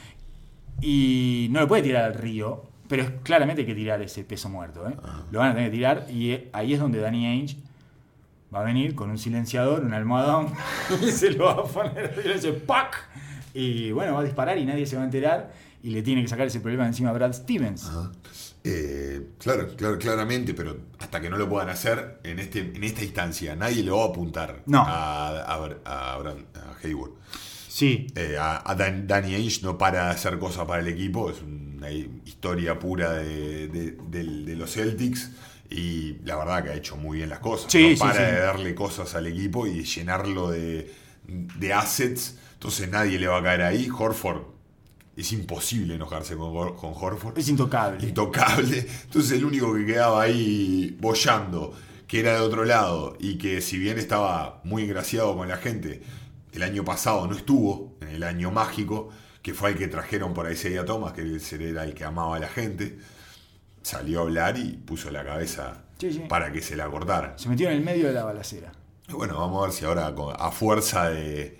[0.80, 4.48] Y no lo puede tirar al río, pero es, claramente hay que tirar ese peso
[4.48, 4.88] muerto.
[4.88, 4.94] ¿eh?
[5.30, 7.56] Lo van a tener que tirar y eh, ahí es donde Danny Ainge
[8.54, 10.48] va a venir con un silenciador, un almohadón,
[11.02, 13.08] y se lo va a poner y dice ¡pac!
[13.52, 15.52] Y bueno, va a disparar y nadie se va a enterar
[15.82, 17.86] y le tiene que sacar ese problema encima a Brad Stevens.
[17.86, 18.12] Ajá.
[18.62, 23.02] Eh, claro, claro, claramente, pero hasta que no lo puedan hacer en, este, en esta
[23.02, 24.82] instancia, nadie le va a apuntar No.
[24.86, 25.54] a, a,
[25.84, 26.34] a a
[26.82, 27.12] Hayward.
[27.72, 31.30] Sí, Eh, a, a Dan- Danny Ainge no para de hacer cosas para el equipo,
[31.30, 35.30] es una historia pura de, de- del- de los Celtics
[35.70, 37.70] y la verdad que ha hecho muy bien las cosas.
[37.70, 38.22] Sí, no para sí.
[38.34, 40.92] de darle cosas al equipo y llenarlo de,
[41.28, 43.88] de assets, entonces nadie le va a caer ahí.
[43.96, 44.42] Horford,
[45.16, 47.38] es imposible enojarse con, Hor- con Horford.
[47.38, 48.04] es intocable.
[48.04, 48.84] Intocable.
[49.04, 51.72] Entonces el único que quedaba ahí bollando,
[52.08, 56.02] que era de otro lado, y que si bien estaba muy ingraciado con la gente,
[56.52, 59.10] el año pasado no estuvo, en el año mágico,
[59.42, 61.22] que fue el que trajeron por Isaiah Thomas, que
[61.70, 62.98] era el que amaba a la gente,
[63.82, 66.22] salió a hablar y puso la cabeza Sí, sí.
[66.28, 67.34] para que se la cortara.
[67.38, 68.72] Se metió en el medio de la balacera.
[69.08, 71.58] Y Bueno, vamos a ver si ahora a fuerza de,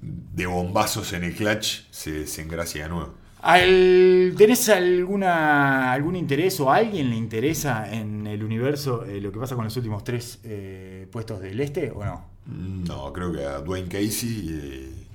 [0.00, 3.14] de bombazos en el clutch se, se engracia de nuevo.
[3.40, 9.30] Al- ¿Tenés alguna, algún interés o a alguien le interesa en el universo eh, lo
[9.32, 12.33] que pasa con los últimos tres eh, puestos del este o no?
[12.46, 14.28] No, creo que a Dwayne Casey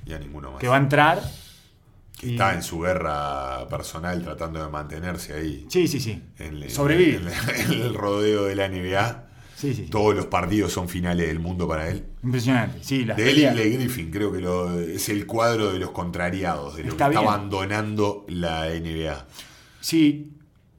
[0.05, 0.59] y, y a ninguno más.
[0.59, 1.21] Que va a entrar.
[2.19, 5.65] que y- está en su guerra personal tratando de mantenerse ahí.
[5.69, 6.21] Sí, sí, sí.
[6.39, 7.17] En, Sobrevive.
[7.17, 9.25] En, el- en el rodeo de la NBA.
[9.55, 9.83] Sí, sí.
[9.87, 12.05] Todos los partidos son finales del mundo para él.
[12.23, 12.79] Impresionante.
[12.81, 15.91] Sí, las De él y Blake Griffin, creo que lo- es el cuadro de los
[15.91, 19.25] contrariados, de lo Está que está abandonando la NBA.
[19.81, 20.31] Sí,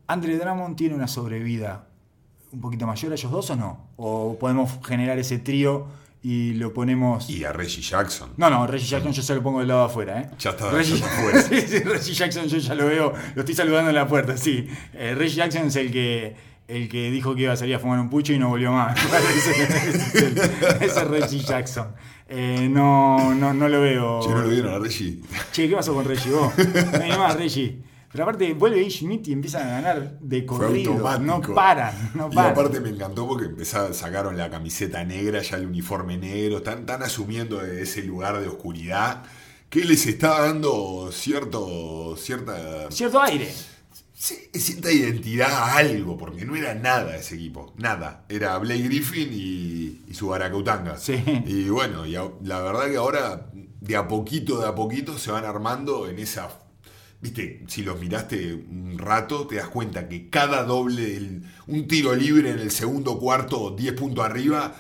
[0.07, 1.87] Andre Drummond tiene una sobrevida
[2.53, 3.87] un poquito mayor a ellos dos o no?
[3.97, 5.87] ¿O podemos generar ese trío
[6.23, 7.31] y lo ponemos...
[7.31, 8.31] Y a Reggie Jackson.
[8.37, 10.31] No, no, Reggie Jackson yo se lo pongo del lado de afuera, ¿eh?
[10.39, 11.43] Ya está, Reggie, ya está afuera.
[11.43, 14.69] sí, sí, Reggie Jackson yo ya lo veo, lo estoy saludando en la puerta, sí.
[14.95, 17.99] Eh, Reggie Jackson es el que el que dijo que iba a salir a fumar
[17.99, 18.97] un pucho y no volvió más.
[18.97, 21.89] ese, ese es el- ese es Reggie Jackson.
[22.29, 24.21] Eh, no, no, no lo veo.
[24.23, 25.19] Che, ¿no lo vieron a Reggie?
[25.51, 26.53] Che, ¿qué pasó con Reggie vos?
[26.93, 27.77] No hay más, Reggie.
[28.13, 30.95] Pero aparte, vuelve Ish Smith y empiezan a ganar de corrido.
[30.95, 32.53] No paran, no Y paran.
[32.53, 37.03] aparte me encantó porque empezaron, sacaron la camiseta negra, ya el uniforme negro, están, están
[37.05, 39.23] asumiendo ese lugar de oscuridad
[39.69, 43.49] que les está dando cierto, cierta, Cierto aire.
[44.13, 48.25] sí, cierta identidad a algo, porque no era nada ese equipo, nada.
[48.29, 50.97] Era Blake Griffin y, y su Baracautanga.
[50.99, 51.23] Sí.
[51.47, 53.47] Y bueno, y a- la verdad que ahora
[53.81, 56.49] de a poquito, de a poquito se van armando en esa...
[57.23, 62.51] Viste, si los miraste un rato, te das cuenta que cada doble, un tiro libre
[62.51, 64.75] en el segundo cuarto, 10 puntos arriba,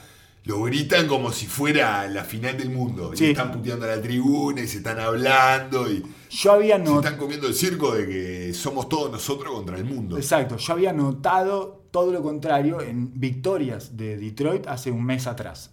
[0.45, 3.13] lo gritan como si fuera la final del mundo.
[3.15, 3.27] Sí.
[3.27, 7.19] Y están puteando a la tribuna y se están hablando y Yo había se están
[7.19, 10.17] comiendo el circo de que somos todos nosotros contra el mundo.
[10.17, 15.71] Exacto, yo había notado todo lo contrario en victorias de Detroit hace un mes atrás.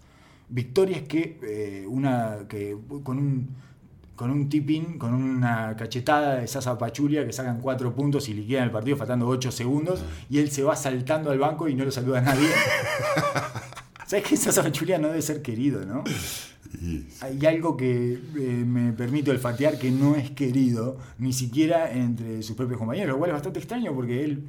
[0.50, 3.48] Victorias que, eh, una, que con un
[4.18, 8.64] con un tipping, con una cachetada de Sasa Pachulia que sacan cuatro puntos y liquidan
[8.64, 11.92] el partido faltando ocho segundos y él se va saltando al banco y no lo
[11.92, 12.48] saluda a nadie.
[14.06, 16.02] ¿Sabes que Sasa Pachulia no debe ser querido, no?
[17.20, 18.18] Hay algo que eh,
[18.66, 23.30] me permite olfatear que no es querido, ni siquiera entre sus propios compañeros, lo cual
[23.30, 24.42] es bastante extraño porque él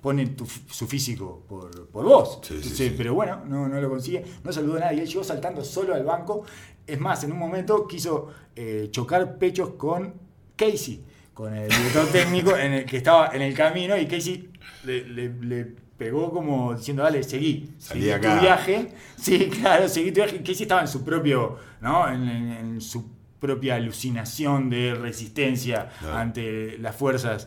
[0.00, 2.38] pone tu- su físico por, por vos.
[2.42, 2.94] Sí, sí, Sí, sí.
[2.96, 6.04] Pero bueno, no, no lo consigue, no saludó a nadie, él llegó saltando solo al
[6.04, 6.44] banco.
[6.88, 10.14] Es más, en un momento quiso eh, chocar pechos con
[10.56, 14.50] Casey, con el director técnico en el que estaba en el camino y Casey
[14.84, 15.64] le, le- le
[15.98, 18.36] pegó como diciendo, dale, seguí, Salí seguí acá.
[18.36, 18.88] tu viaje.
[19.16, 20.38] Sí, claro, seguí tu viaje.
[20.38, 22.08] Casey estaba en su propio, ¿no?
[22.08, 26.16] En, en- en su propia alucinación de resistencia Claro.
[26.16, 27.46] ante las fuerzas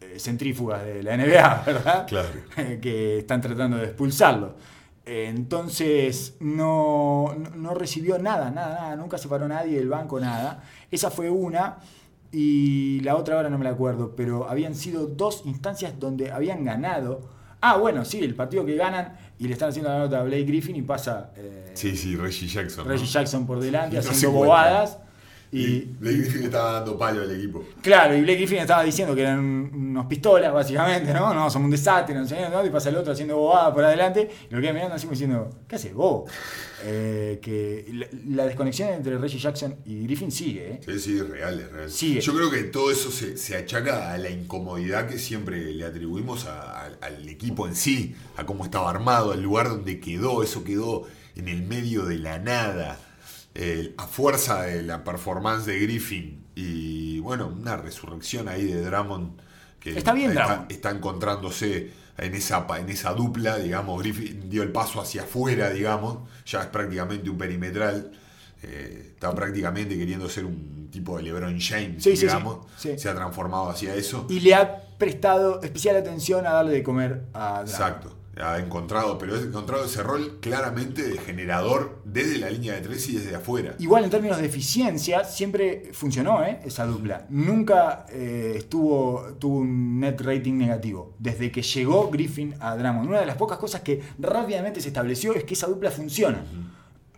[0.00, 2.06] eh, centrífugas de la NBA, ¿verdad?
[2.06, 2.28] Claro.
[2.80, 4.56] que están tratando de expulsarlo.
[5.06, 10.62] Eh, Entonces no, no- recibió nada, nada, nada, nunca se paró nadie del banco, nada.
[10.90, 11.76] Esa fue una
[12.32, 16.64] y la otra ahora no me la acuerdo, pero habían sido dos instancias donde habían
[16.64, 17.20] ganado.
[17.60, 20.44] Ah, bueno, sí, el partido que ganan y le están haciendo la nota a Blake
[20.44, 22.84] Griffin y pasa eh, Sí, sí, Reggie Jackson.
[22.84, 22.90] ¿no?
[22.90, 24.98] Reggie Jackson por delante no haciendo bobadas.
[25.56, 27.64] Y, Blake Griffin le estaba dando palo al equipo.
[27.80, 31.32] Claro, y Blake Griffin estaba diciendo que eran unos pistolas, básicamente, ¿no?
[31.32, 32.64] No, somos un desastre, no sé ¿no?
[32.66, 35.50] Y pasa el otro haciendo bobada por adelante, y lo queda mirando así como diciendo,
[35.68, 36.26] ¿qué haces, bobo?
[36.86, 40.80] Eh, que la, la desconexión entre Reggie Jackson y Griffin sigue, ¿eh?
[40.84, 41.90] Sí, sí, es real, es real.
[41.90, 42.20] Sigue.
[42.20, 46.46] Yo creo que todo eso se, se achaca a la incomodidad que siempre le atribuimos
[46.46, 50.62] a- a- al equipo en sí, a cómo estaba armado, al lugar donde quedó, eso
[50.64, 51.04] quedó
[51.36, 52.98] en el medio de la nada,
[53.54, 59.40] eh, a fuerza de la performance de Griffin y bueno, una resurrección ahí de Drummond
[59.78, 60.72] que Está bien, Drummond.
[60.72, 66.28] está encontrándose en esa, en esa dupla, digamos, Griffin dio el paso hacia afuera, digamos,
[66.46, 68.12] ya es prácticamente un perimetral,
[68.62, 72.98] eh, está prácticamente queriendo ser un tipo de LeBron James, sí, digamos, sí, sí.
[72.98, 74.26] se ha transformado hacia eso.
[74.30, 77.68] Y le ha prestado especial atención a darle de comer a Drummond.
[77.68, 82.80] Exacto, ha encontrado, pero ha encontrado ese rol claramente de generador desde la línea de
[82.80, 83.76] tres y desde afuera.
[83.78, 86.60] Igual en términos de eficiencia, siempre funcionó ¿eh?
[86.64, 87.26] esa dupla.
[87.30, 91.14] Nunca eh, estuvo, tuvo un net rating negativo.
[91.18, 93.08] Desde que llegó Griffin a Drummond.
[93.08, 96.44] Una de las pocas cosas que rápidamente se estableció es que esa dupla funciona.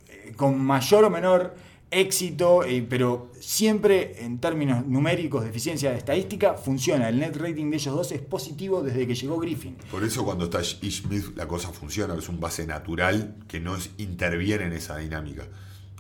[0.09, 1.55] Eh, con mayor o menor
[1.91, 7.09] éxito, eh, pero siempre en términos numéricos de eficiencia de estadística funciona.
[7.09, 9.77] El net rating de ellos dos es positivo desde que llegó Griffin.
[9.91, 13.77] Por eso cuando está Ish Smith la cosa funciona, es un base natural que no
[13.99, 15.45] interviene en esa dinámica.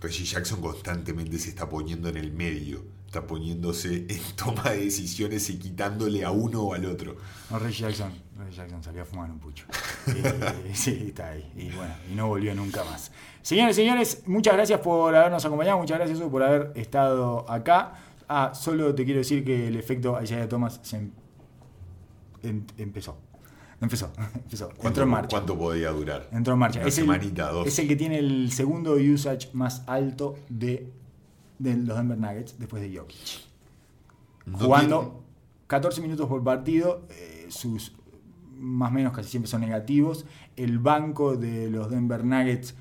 [0.01, 5.49] Reggie Jackson constantemente se está poniendo en el medio, está poniéndose en toma de decisiones
[5.51, 7.17] y quitándole a uno o al otro.
[7.51, 8.13] No, Reggie Jackson,
[8.51, 9.67] Jackson salió a fumar un pucho.
[10.73, 11.51] Sí, está ahí.
[11.57, 13.11] Y bueno, y no volvió nunca más.
[13.43, 17.95] Señores, señores, muchas gracias por habernos acompañado, muchas gracias por haber estado acá.
[18.29, 21.11] Ah, solo te quiero decir que el efecto Isaiah Thomas se em-
[22.43, 23.17] em- empezó.
[23.81, 24.67] Empezó, empezó.
[24.67, 25.29] Entró ¿Cuánto, en marcha.
[25.29, 26.29] cuánto podía durar?
[26.33, 26.81] Entró en marcha.
[26.81, 27.67] Una Es el, semanita, dos.
[27.67, 30.93] es el que tiene el segundo usage más alto de,
[31.59, 33.19] de los Denver Nuggets después de Jokic
[34.47, 35.23] No jugando
[35.69, 37.93] 14 minutos por partido, eh, sus
[38.57, 40.27] más o menos casi siempre son negativos.
[40.57, 42.75] El banco de los Denver Nuggets,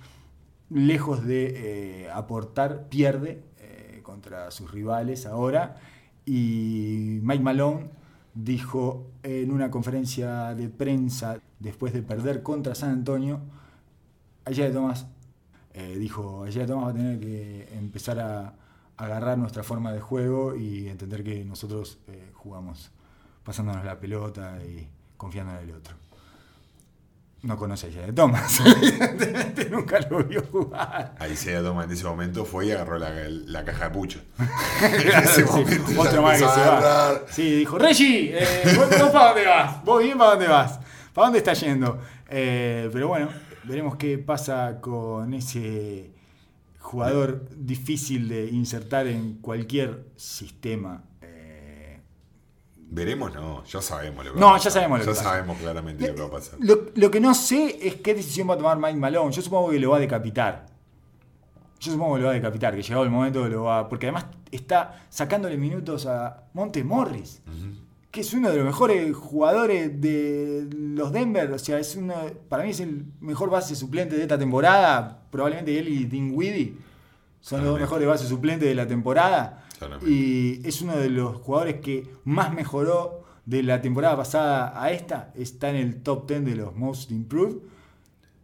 [0.69, 5.77] lejos de eh, aportar, pierde eh, contra sus rivales ahora.
[6.25, 7.89] Y Mike Malone
[8.33, 13.39] dijo en una conferencia de prensa después de perder contra San Antonio,
[14.47, 15.07] Isaiah Thomas
[15.77, 18.53] eh, dijo, Isaiah Thomas va a tener que empezar a
[18.95, 22.91] agarrar nuestra forma de juego y entender que nosotros eh, jugamos
[23.43, 24.57] pasándonos la pelota
[25.25, 25.95] confiando en el otro.
[27.41, 31.15] No conoce a Isaiah Thomas, evidentemente nunca lo vio jugar.
[31.19, 34.19] Ahí se toma en ese momento fue y agarró la, la caja de pucho.
[34.81, 37.21] en ese momento otro más que se a va.
[37.27, 39.83] Sí, dijo, Reggie, eh, ¿vos, vos para dónde vas?
[39.83, 40.79] ¿Vos bien para dónde vas?
[41.13, 41.99] ¿Para dónde estás yendo?
[42.29, 43.29] Eh, pero bueno,
[43.63, 46.11] veremos qué pasa con ese
[46.79, 51.03] jugador difícil de insertar en cualquier sistema.
[52.87, 54.71] Veremos, no, ya sabemos lo que No, va a ya pasar.
[54.73, 55.29] sabemos lo que Ya pasa.
[55.29, 56.59] sabemos claramente lo que va a pasar.
[56.61, 59.31] Lo, lo que no sé es qué decisión va a tomar Mike Malone.
[59.31, 60.65] Yo supongo que lo va a decapitar.
[61.79, 63.89] Yo supongo que lo va a decapitar, que llegado el momento lo va.
[63.89, 67.41] Porque además está sacándole minutos a Monte Morris,
[68.11, 71.51] que es uno de los mejores jugadores de los Denver.
[71.51, 72.13] O sea, es uno,
[72.47, 75.23] para mí es el mejor base suplente de esta temporada.
[75.31, 76.77] Probablemente él y Dinwiddie
[77.41, 79.64] son los dos mejores bases suplentes de la temporada.
[79.77, 80.11] Claramente.
[80.11, 85.31] Y es uno de los jugadores que más mejoró de la temporada pasada a esta.
[85.35, 87.57] Está en el top 10 de los most improved.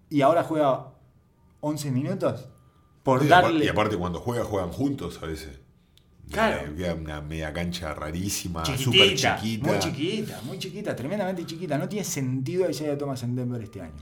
[0.10, 0.94] Y ahora juega
[1.62, 2.48] 11 minutos
[3.04, 3.66] por Y aparte, darle.
[3.66, 5.60] y aparte cuando juega, juegan juntos a veces.
[6.30, 6.68] Claro.
[6.68, 9.68] Eh, queda una media cancha rarísima, súper chiquita.
[9.70, 11.78] muy chiquita, muy chiquita, tremendamente chiquita.
[11.78, 13.96] No tiene sentido Isaiah Thomas en Denver este año.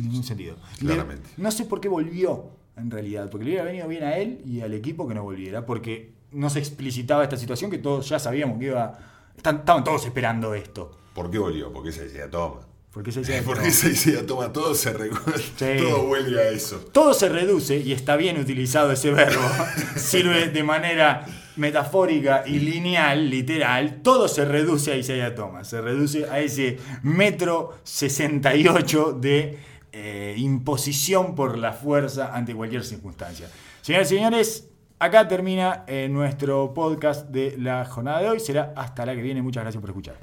[0.00, 0.56] Ningún sentido.
[0.80, 1.28] Le- Claramente.
[1.36, 3.28] no sé por qué volvió, en realidad.
[3.28, 5.66] Porque le hubiera venido bien a él y al equipo que no volviera.
[5.66, 8.98] Porque no se explicitaba esta situación que todos ya sabíamos que iba.
[9.36, 10.90] están- estaban todos esperando esto.
[11.14, 11.72] ¿Por qué volvió?
[11.72, 12.60] Porque esa idea toma.
[12.92, 14.92] Porque ese Isaiah Porque esa idea toma, todo se
[15.56, 15.66] Sí.
[15.82, 16.76] todo vuelve a eso.
[16.92, 19.40] Todo se reduce, y está bien utilizado ese verbo,
[19.96, 21.24] sirve de manera
[21.56, 27.78] metafórica y lineal, literal, todo se reduce a Isaiah Thomas, se reduce a ese metro
[27.84, 29.58] 68 de
[29.92, 33.48] eh, imposición por la fuerza ante cualquier circunstancia.
[33.82, 34.68] Señoras y señores,
[35.02, 39.42] acá termina eh, nuestro podcast de la jornada de hoy, será hasta la que viene,
[39.42, 40.14] muchas gracias por escuchar.